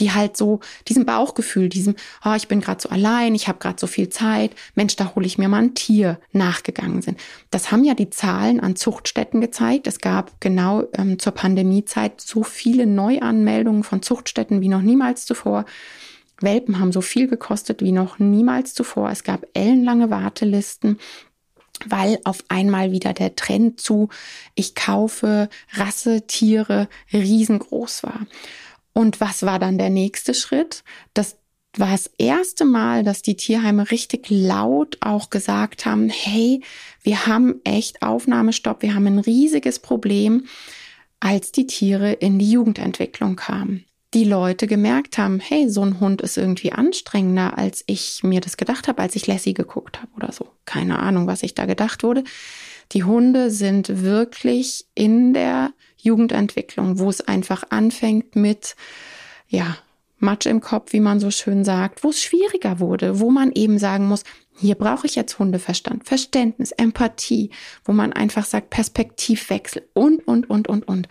[0.00, 1.94] die halt so diesem Bauchgefühl, diesem,
[2.24, 5.26] oh, ich bin gerade so allein, ich habe gerade so viel Zeit, Mensch, da hole
[5.26, 7.20] ich mir mal ein Tier nachgegangen sind.
[7.52, 9.86] Das haben ja die Zahlen an Zuchtstätten gezeigt.
[9.86, 15.66] Es gab genau ähm, zur Pandemiezeit so viele Neuanmeldungen von Zuchtstätten wie noch niemals zuvor.
[16.40, 19.10] Welpen haben so viel gekostet wie noch niemals zuvor.
[19.10, 20.98] Es gab ellenlange Wartelisten
[21.86, 24.08] weil auf einmal wieder der Trend zu
[24.54, 28.26] ich kaufe Rassetiere riesengroß war.
[28.92, 30.82] Und was war dann der nächste Schritt?
[31.14, 31.36] Das
[31.76, 36.62] war das erste Mal, dass die Tierheime richtig laut auch gesagt haben, hey,
[37.02, 40.46] wir haben echt Aufnahmestopp, wir haben ein riesiges Problem,
[41.20, 46.22] als die Tiere in die Jugendentwicklung kamen die Leute gemerkt haben, hey, so ein Hund
[46.22, 50.32] ist irgendwie anstrengender, als ich mir das gedacht habe, als ich Lassie geguckt habe oder
[50.32, 50.48] so.
[50.64, 52.24] Keine Ahnung, was ich da gedacht wurde.
[52.92, 58.76] Die Hunde sind wirklich in der Jugendentwicklung, wo es einfach anfängt mit,
[59.48, 59.76] ja,
[60.20, 63.78] Matsch im Kopf, wie man so schön sagt, wo es schwieriger wurde, wo man eben
[63.78, 64.24] sagen muss,
[64.56, 67.50] hier brauche ich jetzt Hundeverstand, Verständnis, Empathie,
[67.84, 71.08] wo man einfach sagt, Perspektivwechsel und, und, und, und, und.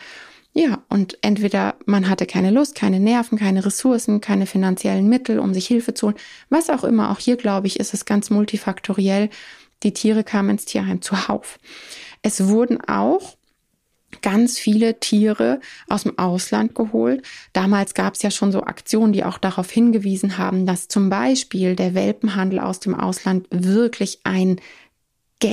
[0.59, 5.53] Ja, und entweder man hatte keine Lust, keine Nerven, keine Ressourcen, keine finanziellen Mittel, um
[5.53, 6.17] sich Hilfe zu holen,
[6.49, 7.11] was auch immer.
[7.11, 9.29] Auch hier, glaube ich, ist es ganz multifaktoriell.
[9.83, 11.59] Die Tiere kamen ins Tierheim zuhauf.
[12.23, 13.37] Es wurden auch
[14.23, 17.23] ganz viele Tiere aus dem Ausland geholt.
[17.53, 21.75] Damals gab es ja schon so Aktionen, die auch darauf hingewiesen haben, dass zum Beispiel
[21.75, 24.59] der Welpenhandel aus dem Ausland wirklich ein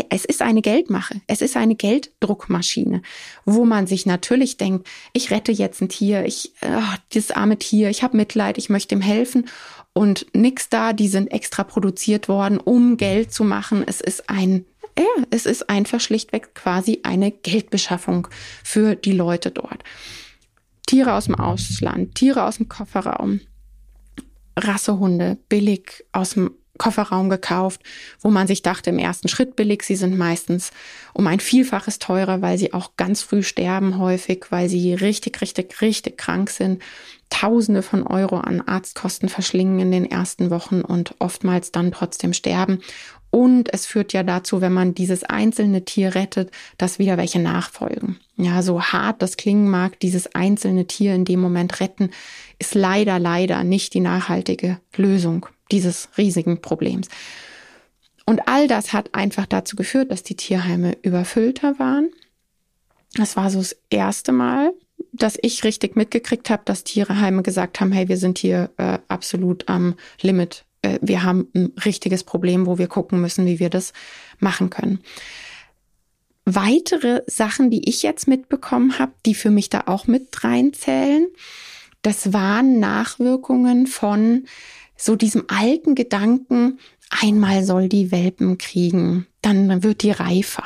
[0.09, 3.03] es ist eine Geldmache, es ist eine Gelddruckmaschine,
[3.45, 7.91] wo man sich natürlich denkt, ich rette jetzt ein Tier, ich, oh, dieses arme Tier,
[7.91, 9.47] ich habe Mitleid, ich möchte ihm helfen
[9.93, 13.85] und nix da, die sind extra produziert worden, um Geld zu machen.
[13.87, 14.65] Es ist ein,
[14.99, 18.29] ja, es ist einfach schlichtweg quasi eine Geldbeschaffung
[18.63, 19.85] für die Leute dort.
[20.87, 23.41] Tiere aus dem Ausland, Tiere aus dem Kofferraum,
[24.59, 27.81] Rassehunde, billig aus dem Kofferraum gekauft,
[28.21, 29.83] wo man sich dachte, im ersten Schritt billig.
[29.85, 30.73] Sie sind meistens
[31.13, 35.81] um ein Vielfaches teurer, weil sie auch ganz früh sterben häufig, weil sie richtig, richtig,
[35.81, 36.83] richtig krank sind.
[37.31, 42.81] Tausende von Euro an Arztkosten verschlingen in den ersten Wochen und oftmals dann trotzdem sterben.
[43.31, 48.21] Und es führt ja dazu, wenn man dieses einzelne Tier rettet, dass wieder welche nachfolgen.
[48.37, 52.11] Ja, so hart das klingen mag, dieses einzelne Tier in dem Moment retten,
[52.61, 57.09] ist leider, leider nicht die nachhaltige Lösung dieses riesigen Problems.
[58.27, 62.11] Und all das hat einfach dazu geführt, dass die Tierheime überfüllter waren.
[63.15, 64.73] Das war so das erste Mal,
[65.13, 69.69] dass ich richtig mitgekriegt habe, dass Tierheime gesagt haben, hey, wir sind hier äh, absolut
[69.69, 70.65] am Limit.
[70.83, 73.93] Äh, wir haben ein richtiges Problem, wo wir gucken müssen, wie wir das
[74.39, 75.01] machen können.
[76.47, 81.29] Weitere Sachen, die ich jetzt mitbekommen habe, die für mich da auch mit reinzählen,
[82.03, 84.45] das waren Nachwirkungen von
[84.97, 86.79] so diesem alten Gedanken,
[87.11, 90.65] einmal soll die Welpen kriegen, dann wird die reifer.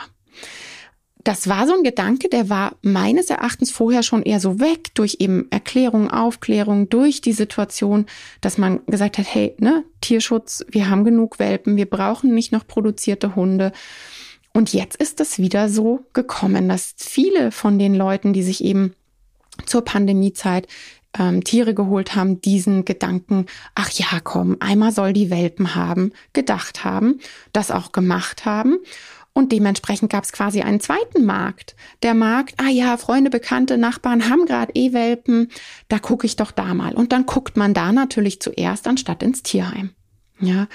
[1.24, 5.16] Das war so ein Gedanke, der war meines Erachtens vorher schon eher so weg durch
[5.18, 8.06] eben Erklärung, Aufklärung, durch die Situation,
[8.40, 12.66] dass man gesagt hat, hey, ne, Tierschutz, wir haben genug Welpen, wir brauchen nicht noch
[12.66, 13.72] produzierte Hunde.
[14.54, 18.94] Und jetzt ist es wieder so gekommen, dass viele von den Leuten, die sich eben
[19.66, 20.66] zur Pandemiezeit
[21.18, 26.85] ähm, Tiere geholt haben, diesen Gedanken, ach ja, komm, einmal soll die Welpen haben, gedacht
[26.85, 27.20] haben,
[27.52, 28.78] das auch gemacht haben.
[29.33, 31.76] Und dementsprechend gab es quasi einen zweiten Markt.
[32.02, 35.48] Der Markt, ah ja, Freunde, Bekannte, Nachbarn haben gerade E-Welpen,
[35.88, 36.94] da gucke ich doch da mal.
[36.94, 39.90] Und dann guckt man da natürlich zuerst anstatt ins Tierheim.
[40.40, 40.66] Ja.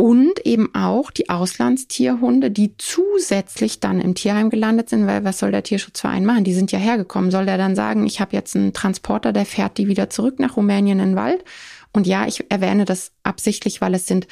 [0.00, 5.50] Und eben auch die Auslandstierhunde, die zusätzlich dann im Tierheim gelandet sind, weil was soll
[5.50, 6.42] der Tierschutzverein machen?
[6.42, 7.30] Die sind ja hergekommen.
[7.30, 10.56] Soll der dann sagen, ich habe jetzt einen Transporter, der fährt die wieder zurück nach
[10.56, 11.44] Rumänien in den Wald?
[11.92, 14.26] Und ja, ich erwähne das absichtlich, weil es sind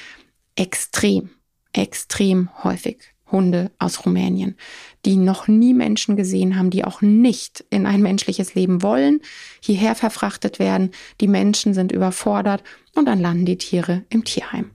[0.57, 1.28] extrem,
[1.74, 3.00] extrem häufig
[3.31, 4.57] Hunde aus Rumänien,
[5.04, 9.20] die noch nie Menschen gesehen haben, die auch nicht in ein menschliches Leben wollen,
[9.61, 10.92] hierher verfrachtet werden.
[11.20, 14.70] Die Menschen sind überfordert und dann landen die Tiere im Tierheim.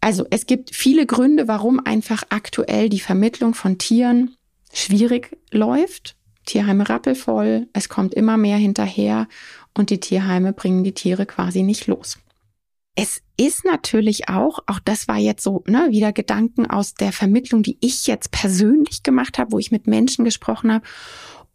[0.00, 4.34] Also es gibt viele Gründe, warum einfach aktuell die Vermittlung von Tieren
[4.72, 6.16] schwierig läuft.
[6.46, 9.28] Tierheime rappelvoll, es kommt immer mehr hinterher
[9.76, 12.18] und die Tierheime bringen die Tiere quasi nicht los.
[12.96, 17.62] es ist natürlich auch, auch das war jetzt so, ne, wieder Gedanken aus der Vermittlung,
[17.62, 20.84] die ich jetzt persönlich gemacht habe, wo ich mit Menschen gesprochen habe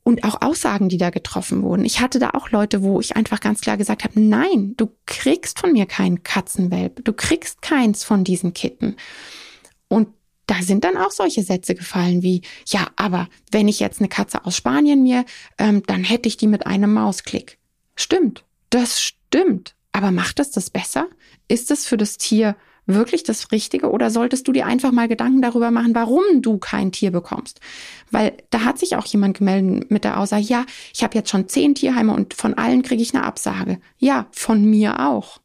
[0.05, 1.83] und auch Aussagen, die da getroffen wurden.
[1.83, 5.59] Ich hatte da auch Leute, wo ich einfach ganz klar gesagt habe, nein, du kriegst
[5.59, 8.97] von mir keinen Katzenwelp, du kriegst keins von diesen Kitten.
[9.87, 10.09] Und
[10.45, 14.45] da sind dann auch solche Sätze gefallen wie, ja, aber wenn ich jetzt eine Katze
[14.45, 15.25] aus Spanien mir,
[15.57, 17.57] ähm, dann hätte ich die mit einem Mausklick.
[17.95, 19.75] Stimmt, das stimmt.
[19.91, 21.07] Aber macht das das besser?
[21.47, 25.41] Ist es für das Tier wirklich das Richtige oder solltest du dir einfach mal Gedanken
[25.41, 27.59] darüber machen, warum du kein Tier bekommst?
[28.11, 31.47] Weil da hat sich auch jemand gemeldet mit der Aussage, ja, ich habe jetzt schon
[31.47, 33.79] zehn Tierheime und von allen kriege ich eine Absage.
[33.97, 35.39] Ja, von mir auch.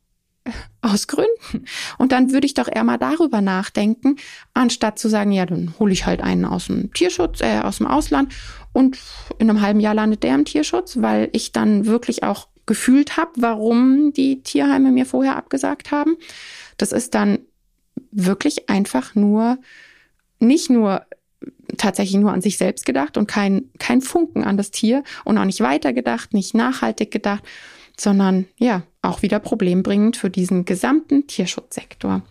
[0.83, 1.67] Aus Gründen.
[1.99, 4.17] Und dann würde ich doch eher mal darüber nachdenken,
[4.55, 7.87] anstatt zu sagen, ja, dann hole ich halt einen aus dem Tierschutz, äh, aus dem
[7.87, 8.33] Ausland
[8.73, 8.99] und
[9.39, 13.33] in einem halben Jahr landet der im Tierschutz, weil ich dann wirklich auch gefühlt habe,
[13.37, 16.17] warum die Tierheime mir vorher abgesagt haben.
[16.81, 17.41] Das ist dann
[18.11, 19.59] wirklich einfach nur,
[20.39, 21.05] nicht nur
[21.77, 25.45] tatsächlich nur an sich selbst gedacht und kein, kein Funken an das Tier und auch
[25.45, 27.45] nicht weitergedacht, nicht nachhaltig gedacht,
[27.99, 32.23] sondern ja, auch wieder problembringend für diesen gesamten Tierschutzsektor.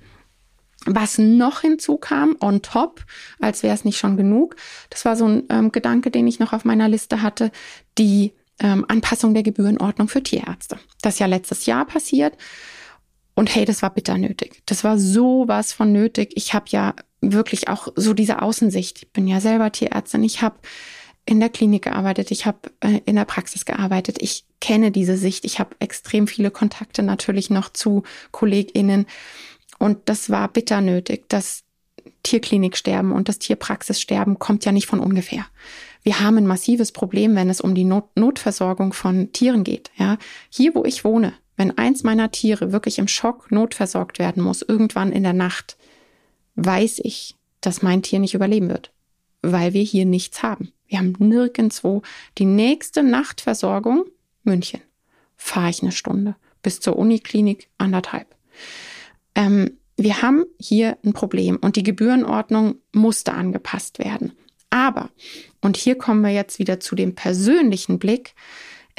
[0.85, 3.05] Was noch hinzukam, on top,
[3.39, 4.55] als wäre es nicht schon genug,
[4.89, 7.51] das war so ein ähm, Gedanke, den ich noch auf meiner Liste hatte,
[7.97, 10.79] die ähm, Anpassung der Gebührenordnung für Tierärzte.
[11.01, 12.35] Das ist ja letztes Jahr passiert.
[13.39, 14.63] Und hey, das war bitter nötig.
[14.65, 16.33] Das war sowas von nötig.
[16.35, 18.97] Ich habe ja wirklich auch so diese Außensicht.
[18.97, 20.25] Ich bin ja selber Tierärztin.
[20.25, 20.57] Ich habe
[21.25, 22.31] in der Klinik gearbeitet.
[22.31, 24.17] Ich habe äh, in der Praxis gearbeitet.
[24.19, 25.45] Ich kenne diese Sicht.
[25.45, 29.05] Ich habe extrem viele Kontakte natürlich noch zu KollegInnen.
[29.77, 31.29] Und das war bitter nötig.
[31.29, 31.63] Das
[32.23, 35.45] Tierkliniksterben und das Tierpraxissterben kommt ja nicht von ungefähr.
[36.03, 39.91] Wir haben ein massives Problem, wenn es um die Not Notversorgung von Tieren geht.
[39.95, 40.17] Ja,
[40.49, 45.11] hier, wo ich wohne, wenn eins meiner Tiere wirklich im Schock notversorgt werden muss, irgendwann
[45.11, 45.75] in der Nacht,
[46.55, 48.93] weiß ich, dass mein Tier nicht überleben wird,
[49.41, 50.71] weil wir hier nichts haben.
[50.87, 52.01] Wir haben nirgendwo
[52.37, 54.05] die nächste Nachtversorgung,
[54.43, 54.79] München,
[55.35, 58.33] fahre ich eine Stunde bis zur Uniklinik anderthalb.
[59.35, 64.31] Ähm, wir haben hier ein Problem und die Gebührenordnung musste angepasst werden.
[64.69, 65.09] Aber,
[65.59, 68.33] und hier kommen wir jetzt wieder zu dem persönlichen Blick,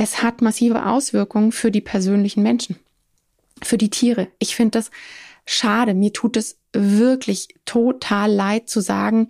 [0.03, 2.77] es hat massive Auswirkungen für die persönlichen Menschen,
[3.63, 4.29] für die Tiere.
[4.39, 4.91] Ich finde das
[5.45, 5.93] schade.
[5.93, 9.29] Mir tut es wirklich total leid zu sagen,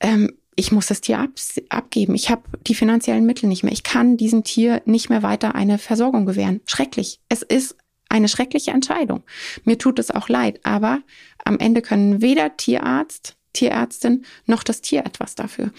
[0.00, 1.30] ähm, ich muss das Tier ab,
[1.70, 2.14] abgeben.
[2.14, 3.72] Ich habe die finanziellen Mittel nicht mehr.
[3.72, 6.60] Ich kann diesem Tier nicht mehr weiter eine Versorgung gewähren.
[6.66, 7.20] Schrecklich.
[7.30, 7.74] Es ist
[8.10, 9.22] eine schreckliche Entscheidung.
[9.64, 11.00] Mir tut es auch leid, aber
[11.42, 15.72] am Ende können weder Tierarzt, Tierärztin noch das Tier etwas dafür.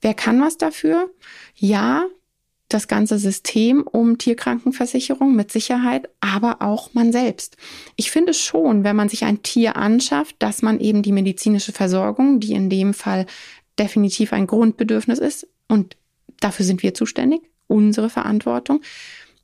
[0.00, 1.08] Wer kann was dafür?
[1.54, 2.06] Ja,
[2.74, 7.56] das ganze System um Tierkrankenversicherung mit Sicherheit, aber auch man selbst.
[7.96, 12.40] Ich finde schon, wenn man sich ein Tier anschafft, dass man eben die medizinische Versorgung,
[12.40, 13.26] die in dem Fall
[13.78, 15.96] definitiv ein Grundbedürfnis ist, und
[16.40, 18.82] dafür sind wir zuständig, unsere Verantwortung.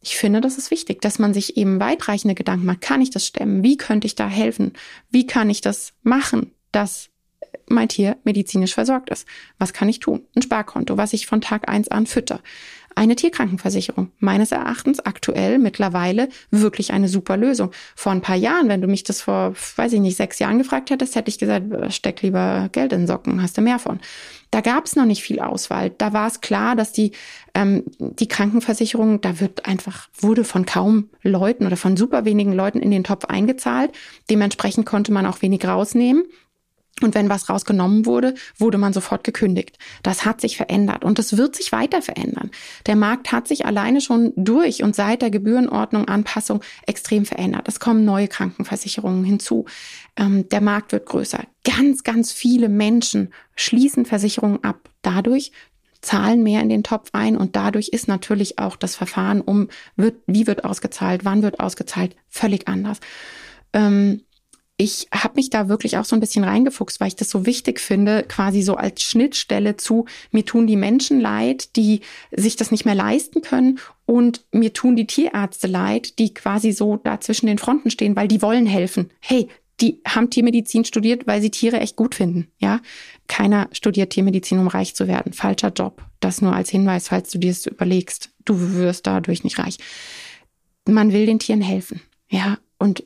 [0.02, 2.80] Ich finde, das ist wichtig, dass man sich eben weitreichende Gedanken macht.
[2.80, 3.62] Kann ich das stemmen?
[3.62, 4.72] Wie könnte ich da helfen?
[5.10, 7.08] Wie kann ich das machen, dass
[7.68, 9.26] mein Tier medizinisch versorgt ist?
[9.58, 10.22] Was kann ich tun?
[10.36, 12.40] Ein Sparkonto, was ich von Tag eins an fütter
[12.98, 14.10] eine Tierkrankenversicherung.
[14.18, 17.70] Meines Erachtens aktuell mittlerweile wirklich eine super Lösung.
[17.94, 20.90] Vor ein paar Jahren, wenn du mich das vor, weiß ich nicht, sechs Jahren gefragt
[20.90, 24.00] hättest, hätte ich gesagt, äh, steck lieber Geld in Socken, hast du mehr von.
[24.50, 25.90] Da gab es noch nicht viel Auswahl.
[25.90, 27.12] Da war es klar, dass die,
[27.54, 32.80] ähm, die Krankenversicherung, da wird einfach, wurde von kaum Leuten oder von super wenigen Leuten
[32.80, 33.92] in den Topf eingezahlt.
[34.28, 36.24] Dementsprechend konnte man auch wenig rausnehmen.
[37.02, 39.78] Und wenn was rausgenommen wurde, wurde man sofort gekündigt.
[40.02, 42.50] Das hat sich verändert und das wird sich weiter verändern.
[42.86, 47.68] Der Markt hat sich alleine schon durch und seit der Gebührenordnung Anpassung extrem verändert.
[47.68, 49.66] Es kommen neue Krankenversicherungen hinzu.
[50.16, 51.44] Ähm, der Markt wird größer.
[51.64, 54.90] Ganz, ganz viele Menschen schließen Versicherungen ab.
[55.02, 55.52] Dadurch
[56.00, 60.16] zahlen mehr in den Topf ein und dadurch ist natürlich auch das Verfahren um, wird,
[60.26, 63.00] wie wird ausgezahlt, wann wird ausgezahlt, völlig anders.
[63.72, 64.22] Ähm,
[64.80, 67.80] ich habe mich da wirklich auch so ein bisschen reingefuchst, weil ich das so wichtig
[67.80, 72.84] finde, quasi so als Schnittstelle zu, mir tun die Menschen leid, die sich das nicht
[72.84, 77.58] mehr leisten können und mir tun die Tierärzte leid, die quasi so da zwischen den
[77.58, 79.10] Fronten stehen, weil die wollen helfen.
[79.18, 79.48] Hey,
[79.80, 82.48] die haben Tiermedizin studiert, weil sie Tiere echt gut finden.
[82.58, 82.80] Ja,
[83.26, 85.32] keiner studiert Tiermedizin, um reich zu werden.
[85.32, 86.04] Falscher Job.
[86.20, 88.30] Das nur als Hinweis, falls du dir es überlegst.
[88.44, 89.78] Du wirst dadurch nicht reich.
[90.84, 92.00] Man will den Tieren helfen.
[92.30, 93.04] Ja, und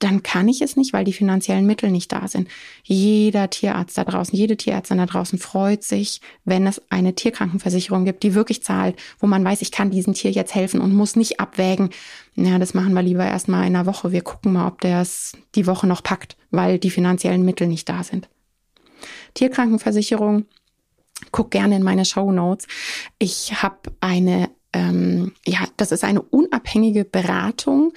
[0.00, 2.48] dann kann ich es nicht, weil die finanziellen Mittel nicht da sind.
[2.82, 8.22] Jeder Tierarzt da draußen, jede Tierärztin da draußen freut sich, wenn es eine Tierkrankenversicherung gibt,
[8.22, 11.38] die wirklich zahlt, wo man weiß, ich kann diesem Tier jetzt helfen und muss nicht
[11.38, 11.90] abwägen.
[12.34, 14.10] Ja, das machen wir lieber erstmal in einer Woche.
[14.10, 17.88] Wir gucken mal, ob der es die Woche noch packt, weil die finanziellen Mittel nicht
[17.88, 18.28] da sind.
[19.34, 20.46] Tierkrankenversicherung,
[21.30, 22.66] guck gerne in meine Show Notes.
[23.18, 27.92] Ich habe eine ähm, ja, das ist eine unabhängige Beratung,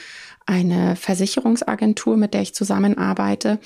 [0.45, 3.59] eine Versicherungsagentur, mit der ich zusammenarbeite.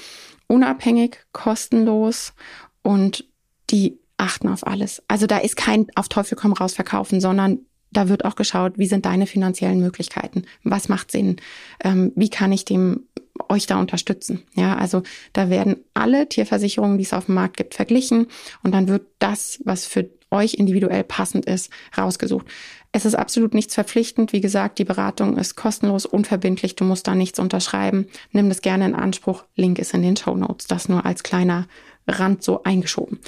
[0.47, 2.33] Unabhängig, kostenlos
[2.81, 3.25] und
[3.69, 5.03] die achten auf alles.
[5.07, 7.59] Also da ist kein auf Teufel komm raus verkaufen, sondern
[7.91, 10.43] da wird auch geschaut, wie sind deine finanziellen Möglichkeiten?
[10.63, 11.37] Was macht Sinn?
[11.83, 13.07] Ähm, wie kann ich dem
[13.49, 14.43] euch da unterstützen?
[14.55, 15.03] Ja, also
[15.33, 18.27] da werden alle Tierversicherungen, die es auf dem Markt gibt, verglichen
[18.63, 22.45] und dann wird das, was für euch individuell passend ist, rausgesucht.
[22.91, 24.33] Es ist absolut nichts verpflichtend.
[24.33, 26.75] Wie gesagt, die Beratung ist kostenlos, unverbindlich.
[26.75, 28.07] Du musst da nichts unterschreiben.
[28.31, 29.43] Nimm das gerne in Anspruch.
[29.55, 30.67] Link ist in den Show Notes.
[30.67, 31.67] Das nur als kleiner
[32.07, 33.19] Rand so eingeschoben.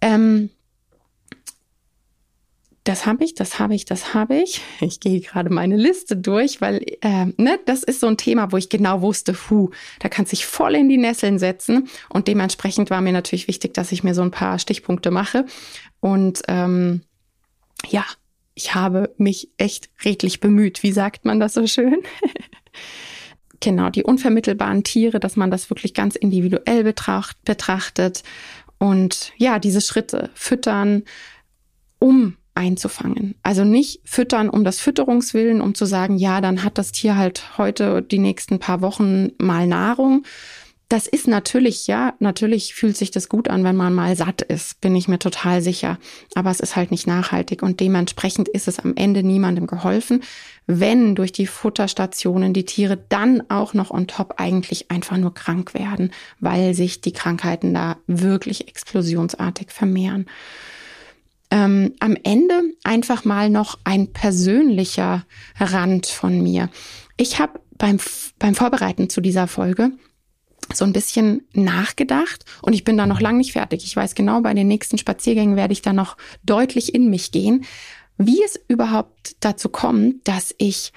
[0.00, 0.50] Ähm,
[2.84, 4.62] das habe ich, das habe ich, das habe ich.
[4.80, 8.56] Ich gehe gerade meine Liste durch, weil äh, ne, das ist so ein Thema, wo
[8.56, 11.88] ich genau wusste, hu, da kannst dich voll in die Nesseln setzen.
[12.08, 15.44] Und dementsprechend war mir natürlich wichtig, dass ich mir so ein paar Stichpunkte mache.
[16.00, 17.02] Und ähm,
[17.88, 18.04] ja,
[18.60, 20.82] ich habe mich echt redlich bemüht.
[20.82, 22.02] Wie sagt man das so schön?
[23.60, 28.22] genau, die unvermittelbaren Tiere, dass man das wirklich ganz individuell betracht, betrachtet.
[28.76, 31.04] Und ja, diese Schritte füttern,
[31.98, 33.34] um einzufangen.
[33.42, 37.56] Also nicht füttern um das Fütterungswillen, um zu sagen, ja, dann hat das Tier halt
[37.56, 40.24] heute die nächsten paar Wochen mal Nahrung,
[40.90, 44.80] das ist natürlich, ja, natürlich fühlt sich das gut an, wenn man mal satt ist,
[44.80, 45.98] bin ich mir total sicher.
[46.34, 50.24] Aber es ist halt nicht nachhaltig und dementsprechend ist es am Ende niemandem geholfen,
[50.66, 55.74] wenn durch die Futterstationen die Tiere dann auch noch on top eigentlich einfach nur krank
[55.74, 56.10] werden,
[56.40, 60.26] weil sich die Krankheiten da wirklich explosionsartig vermehren.
[61.52, 65.24] Ähm, am Ende einfach mal noch ein persönlicher
[65.60, 66.68] Rand von mir.
[67.16, 67.98] Ich habe beim,
[68.40, 69.92] beim Vorbereiten zu dieser Folge
[70.74, 73.84] so ein bisschen nachgedacht und ich bin da noch lang nicht fertig.
[73.84, 77.64] Ich weiß genau, bei den nächsten Spaziergängen werde ich da noch deutlich in mich gehen,
[78.18, 80.92] wie es überhaupt dazu kommt, dass ich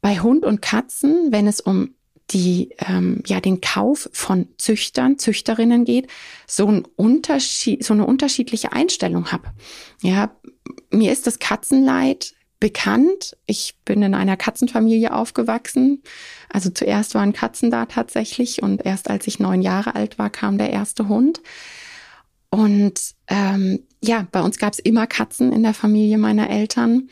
[0.00, 1.94] bei Hund und Katzen, wenn es um
[2.30, 6.08] die ähm, ja den Kauf von Züchtern, Züchterinnen geht,
[6.46, 9.48] so ein Unterschied, so eine unterschiedliche Einstellung habe.
[10.02, 10.30] Ja,
[10.90, 13.36] mir ist das Katzenleid bekannt.
[13.46, 16.02] Ich bin in einer Katzenfamilie aufgewachsen.
[16.50, 20.58] Also zuerst waren Katzen da tatsächlich und erst als ich neun Jahre alt war, kam
[20.58, 21.40] der erste Hund.
[22.50, 27.08] Und ähm, ja, bei uns gab es immer Katzen in der Familie meiner Eltern.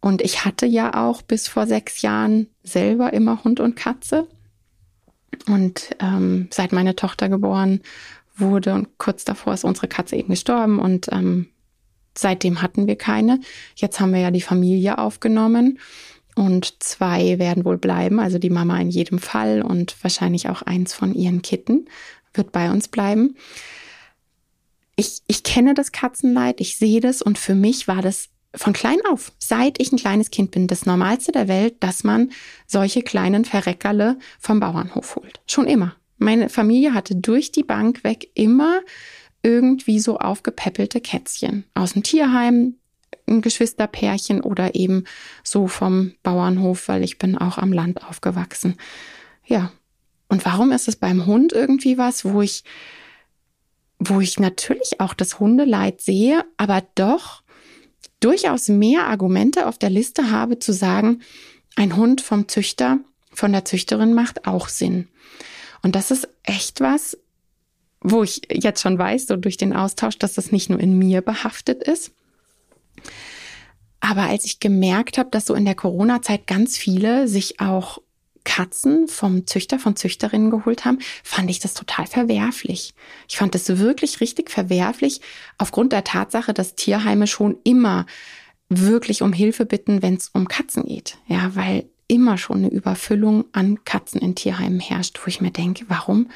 [0.00, 4.28] Und ich hatte ja auch bis vor sechs Jahren selber immer Hund und Katze.
[5.48, 7.80] Und ähm, seit meine Tochter geboren
[8.36, 11.48] wurde und kurz davor ist unsere Katze eben gestorben und ähm,
[12.18, 13.40] Seitdem hatten wir keine.
[13.76, 15.78] Jetzt haben wir ja die Familie aufgenommen
[16.34, 20.92] und zwei werden wohl bleiben, also die Mama in jedem Fall und wahrscheinlich auch eins
[20.92, 21.86] von ihren Kitten
[22.34, 23.36] wird bei uns bleiben.
[24.96, 28.98] Ich, ich kenne das Katzenleid, ich sehe das und für mich war das von klein
[29.10, 32.30] auf, seit ich ein kleines Kind bin, das Normalste der Welt, dass man
[32.66, 35.40] solche kleinen Verreckerle vom Bauernhof holt.
[35.46, 35.94] Schon immer.
[36.18, 38.80] Meine Familie hatte durch die Bank weg immer
[39.46, 42.74] irgendwie so aufgepeppelte Kätzchen aus dem Tierheim,
[43.28, 45.04] ein Geschwisterpärchen oder eben
[45.44, 48.76] so vom Bauernhof, weil ich bin auch am Land aufgewachsen.
[49.44, 49.70] Ja.
[50.28, 52.64] Und warum ist es beim Hund irgendwie was, wo ich,
[54.00, 57.44] wo ich natürlich auch das Hundeleid sehe, aber doch
[58.18, 61.22] durchaus mehr Argumente auf der Liste habe zu sagen,
[61.76, 62.98] ein Hund vom Züchter,
[63.32, 65.06] von der Züchterin macht auch Sinn.
[65.82, 67.16] Und das ist echt was,
[68.08, 71.22] wo ich jetzt schon weiß, so durch den Austausch, dass das nicht nur in mir
[71.22, 72.12] behaftet ist.
[73.98, 77.98] Aber als ich gemerkt habe, dass so in der Corona-Zeit ganz viele sich auch
[78.44, 82.94] Katzen vom Züchter, von Züchterinnen geholt haben, fand ich das total verwerflich.
[83.28, 85.20] Ich fand das wirklich richtig verwerflich
[85.58, 88.06] aufgrund der Tatsache, dass Tierheime schon immer
[88.68, 91.18] wirklich um Hilfe bitten, wenn es um Katzen geht.
[91.26, 95.84] Ja, weil immer schon eine Überfüllung an Katzen in Tierheimen herrscht, wo ich mir denke,
[95.88, 96.30] warum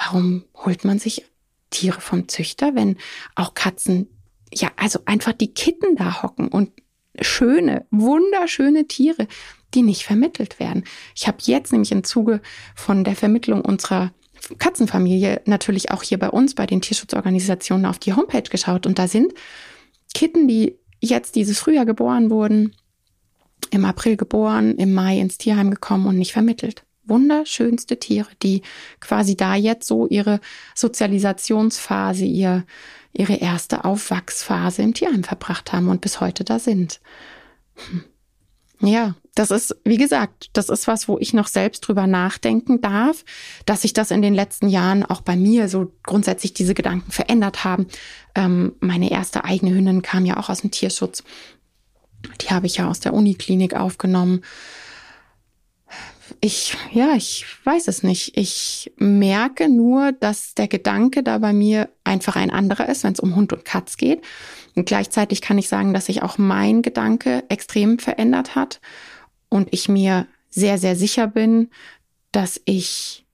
[0.00, 1.26] Warum holt man sich
[1.68, 2.96] Tiere vom Züchter, wenn
[3.34, 4.08] auch Katzen,
[4.52, 6.72] ja, also einfach die Kitten da hocken und
[7.20, 9.28] schöne, wunderschöne Tiere,
[9.74, 10.84] die nicht vermittelt werden.
[11.14, 12.40] Ich habe jetzt nämlich im Zuge
[12.74, 14.12] von der Vermittlung unserer
[14.58, 19.06] Katzenfamilie natürlich auch hier bei uns bei den Tierschutzorganisationen auf die Homepage geschaut und da
[19.06, 19.34] sind
[20.14, 22.74] Kitten, die jetzt dieses Frühjahr geboren wurden,
[23.70, 28.62] im April geboren, im Mai ins Tierheim gekommen und nicht vermittelt wunderschönste Tiere, die
[29.00, 30.40] quasi da jetzt so ihre
[30.74, 32.64] Sozialisationsphase, ihr,
[33.12, 37.00] ihre erste Aufwachsphase im Tierheim verbracht haben und bis heute da sind.
[37.74, 38.04] Hm.
[38.82, 43.24] Ja, das ist, wie gesagt, das ist was, wo ich noch selbst drüber nachdenken darf,
[43.66, 47.62] dass sich das in den letzten Jahren auch bei mir so grundsätzlich diese Gedanken verändert
[47.64, 47.86] haben.
[48.34, 51.22] Ähm, meine erste eigene Hündin kam ja auch aus dem Tierschutz.
[52.40, 54.42] Die habe ich ja aus der Uniklinik aufgenommen
[56.40, 58.36] ich, ja, ich weiß es nicht.
[58.36, 63.20] Ich merke nur, dass der Gedanke da bei mir einfach ein anderer ist, wenn es
[63.20, 64.22] um Hund und Katz geht.
[64.74, 68.80] Und gleichzeitig kann ich sagen, dass sich auch mein Gedanke extrem verändert hat
[69.48, 71.70] und ich mir sehr, sehr sicher bin,
[72.32, 73.24] dass ich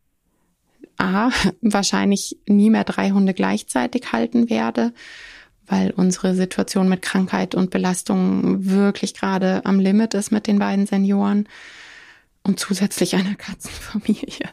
[0.98, 1.30] A,
[1.60, 4.92] wahrscheinlich nie mehr drei Hunde gleichzeitig halten werde,
[5.66, 10.86] weil unsere Situation mit Krankheit und Belastung wirklich gerade am Limit ist mit den beiden
[10.86, 11.48] Senioren
[12.46, 14.48] und zusätzlich einer Katzenfamilie.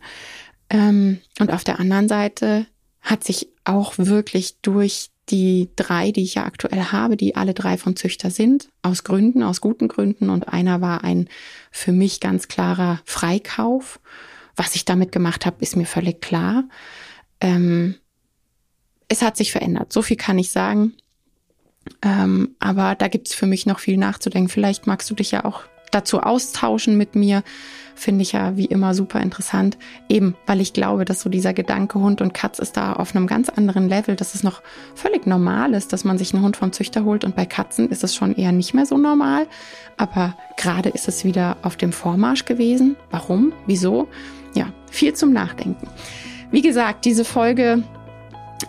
[0.69, 2.67] Ähm, und auf der anderen Seite
[3.01, 7.77] hat sich auch wirklich durch die drei, die ich ja aktuell habe, die alle drei
[7.77, 10.29] von Züchter sind, aus Gründen, aus guten Gründen.
[10.29, 11.29] Und einer war ein
[11.71, 13.99] für mich ganz klarer Freikauf.
[14.55, 16.65] Was ich damit gemacht habe, ist mir völlig klar.
[17.39, 17.95] Ähm,
[19.07, 19.93] es hat sich verändert.
[19.93, 20.93] So viel kann ich sagen.
[22.01, 24.49] Ähm, aber da gibt's für mich noch viel nachzudenken.
[24.49, 25.61] Vielleicht magst du dich ja auch
[25.93, 27.43] dazu austauschen mit mir,
[27.95, 29.77] finde ich ja wie immer super interessant.
[30.09, 33.27] Eben, weil ich glaube, dass so dieser Gedanke Hund und Katz ist da auf einem
[33.27, 34.61] ganz anderen Level, dass es noch
[34.95, 38.03] völlig normal ist, dass man sich einen Hund vom Züchter holt und bei Katzen ist
[38.03, 39.47] es schon eher nicht mehr so normal.
[39.97, 42.95] Aber gerade ist es wieder auf dem Vormarsch gewesen.
[43.11, 43.53] Warum?
[43.67, 44.07] Wieso?
[44.55, 45.87] Ja, viel zum Nachdenken.
[46.51, 47.83] Wie gesagt, diese Folge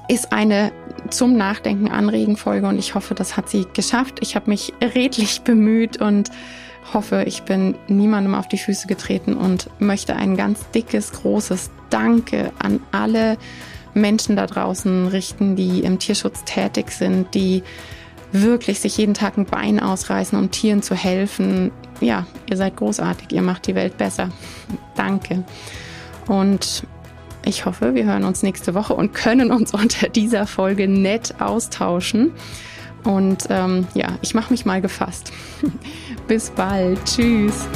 [0.08, 0.72] ist eine
[1.10, 4.18] zum Nachdenken anregen Folge und ich hoffe, das hat sie geschafft.
[4.20, 6.30] Ich habe mich redlich bemüht und
[6.93, 12.53] hoffe, ich bin niemandem auf die Füße getreten und möchte ein ganz dickes, großes Danke
[12.59, 13.39] an alle
[13.95, 17.62] Menschen da draußen richten, die im Tierschutz tätig sind, die
[18.32, 21.70] wirklich sich jeden Tag ein Bein ausreißen, um Tieren zu helfen.
[22.01, 24.30] Ja, ihr seid großartig, ihr macht die Welt besser.
[24.97, 25.45] Danke.
[26.26, 26.85] Und
[27.45, 32.32] ich hoffe, wir hören uns nächste Woche und können uns unter dieser Folge nett austauschen.
[33.05, 35.32] Und ähm, ja, ich mache mich mal gefasst.
[36.26, 37.04] Bis bald.
[37.04, 37.66] Tschüss.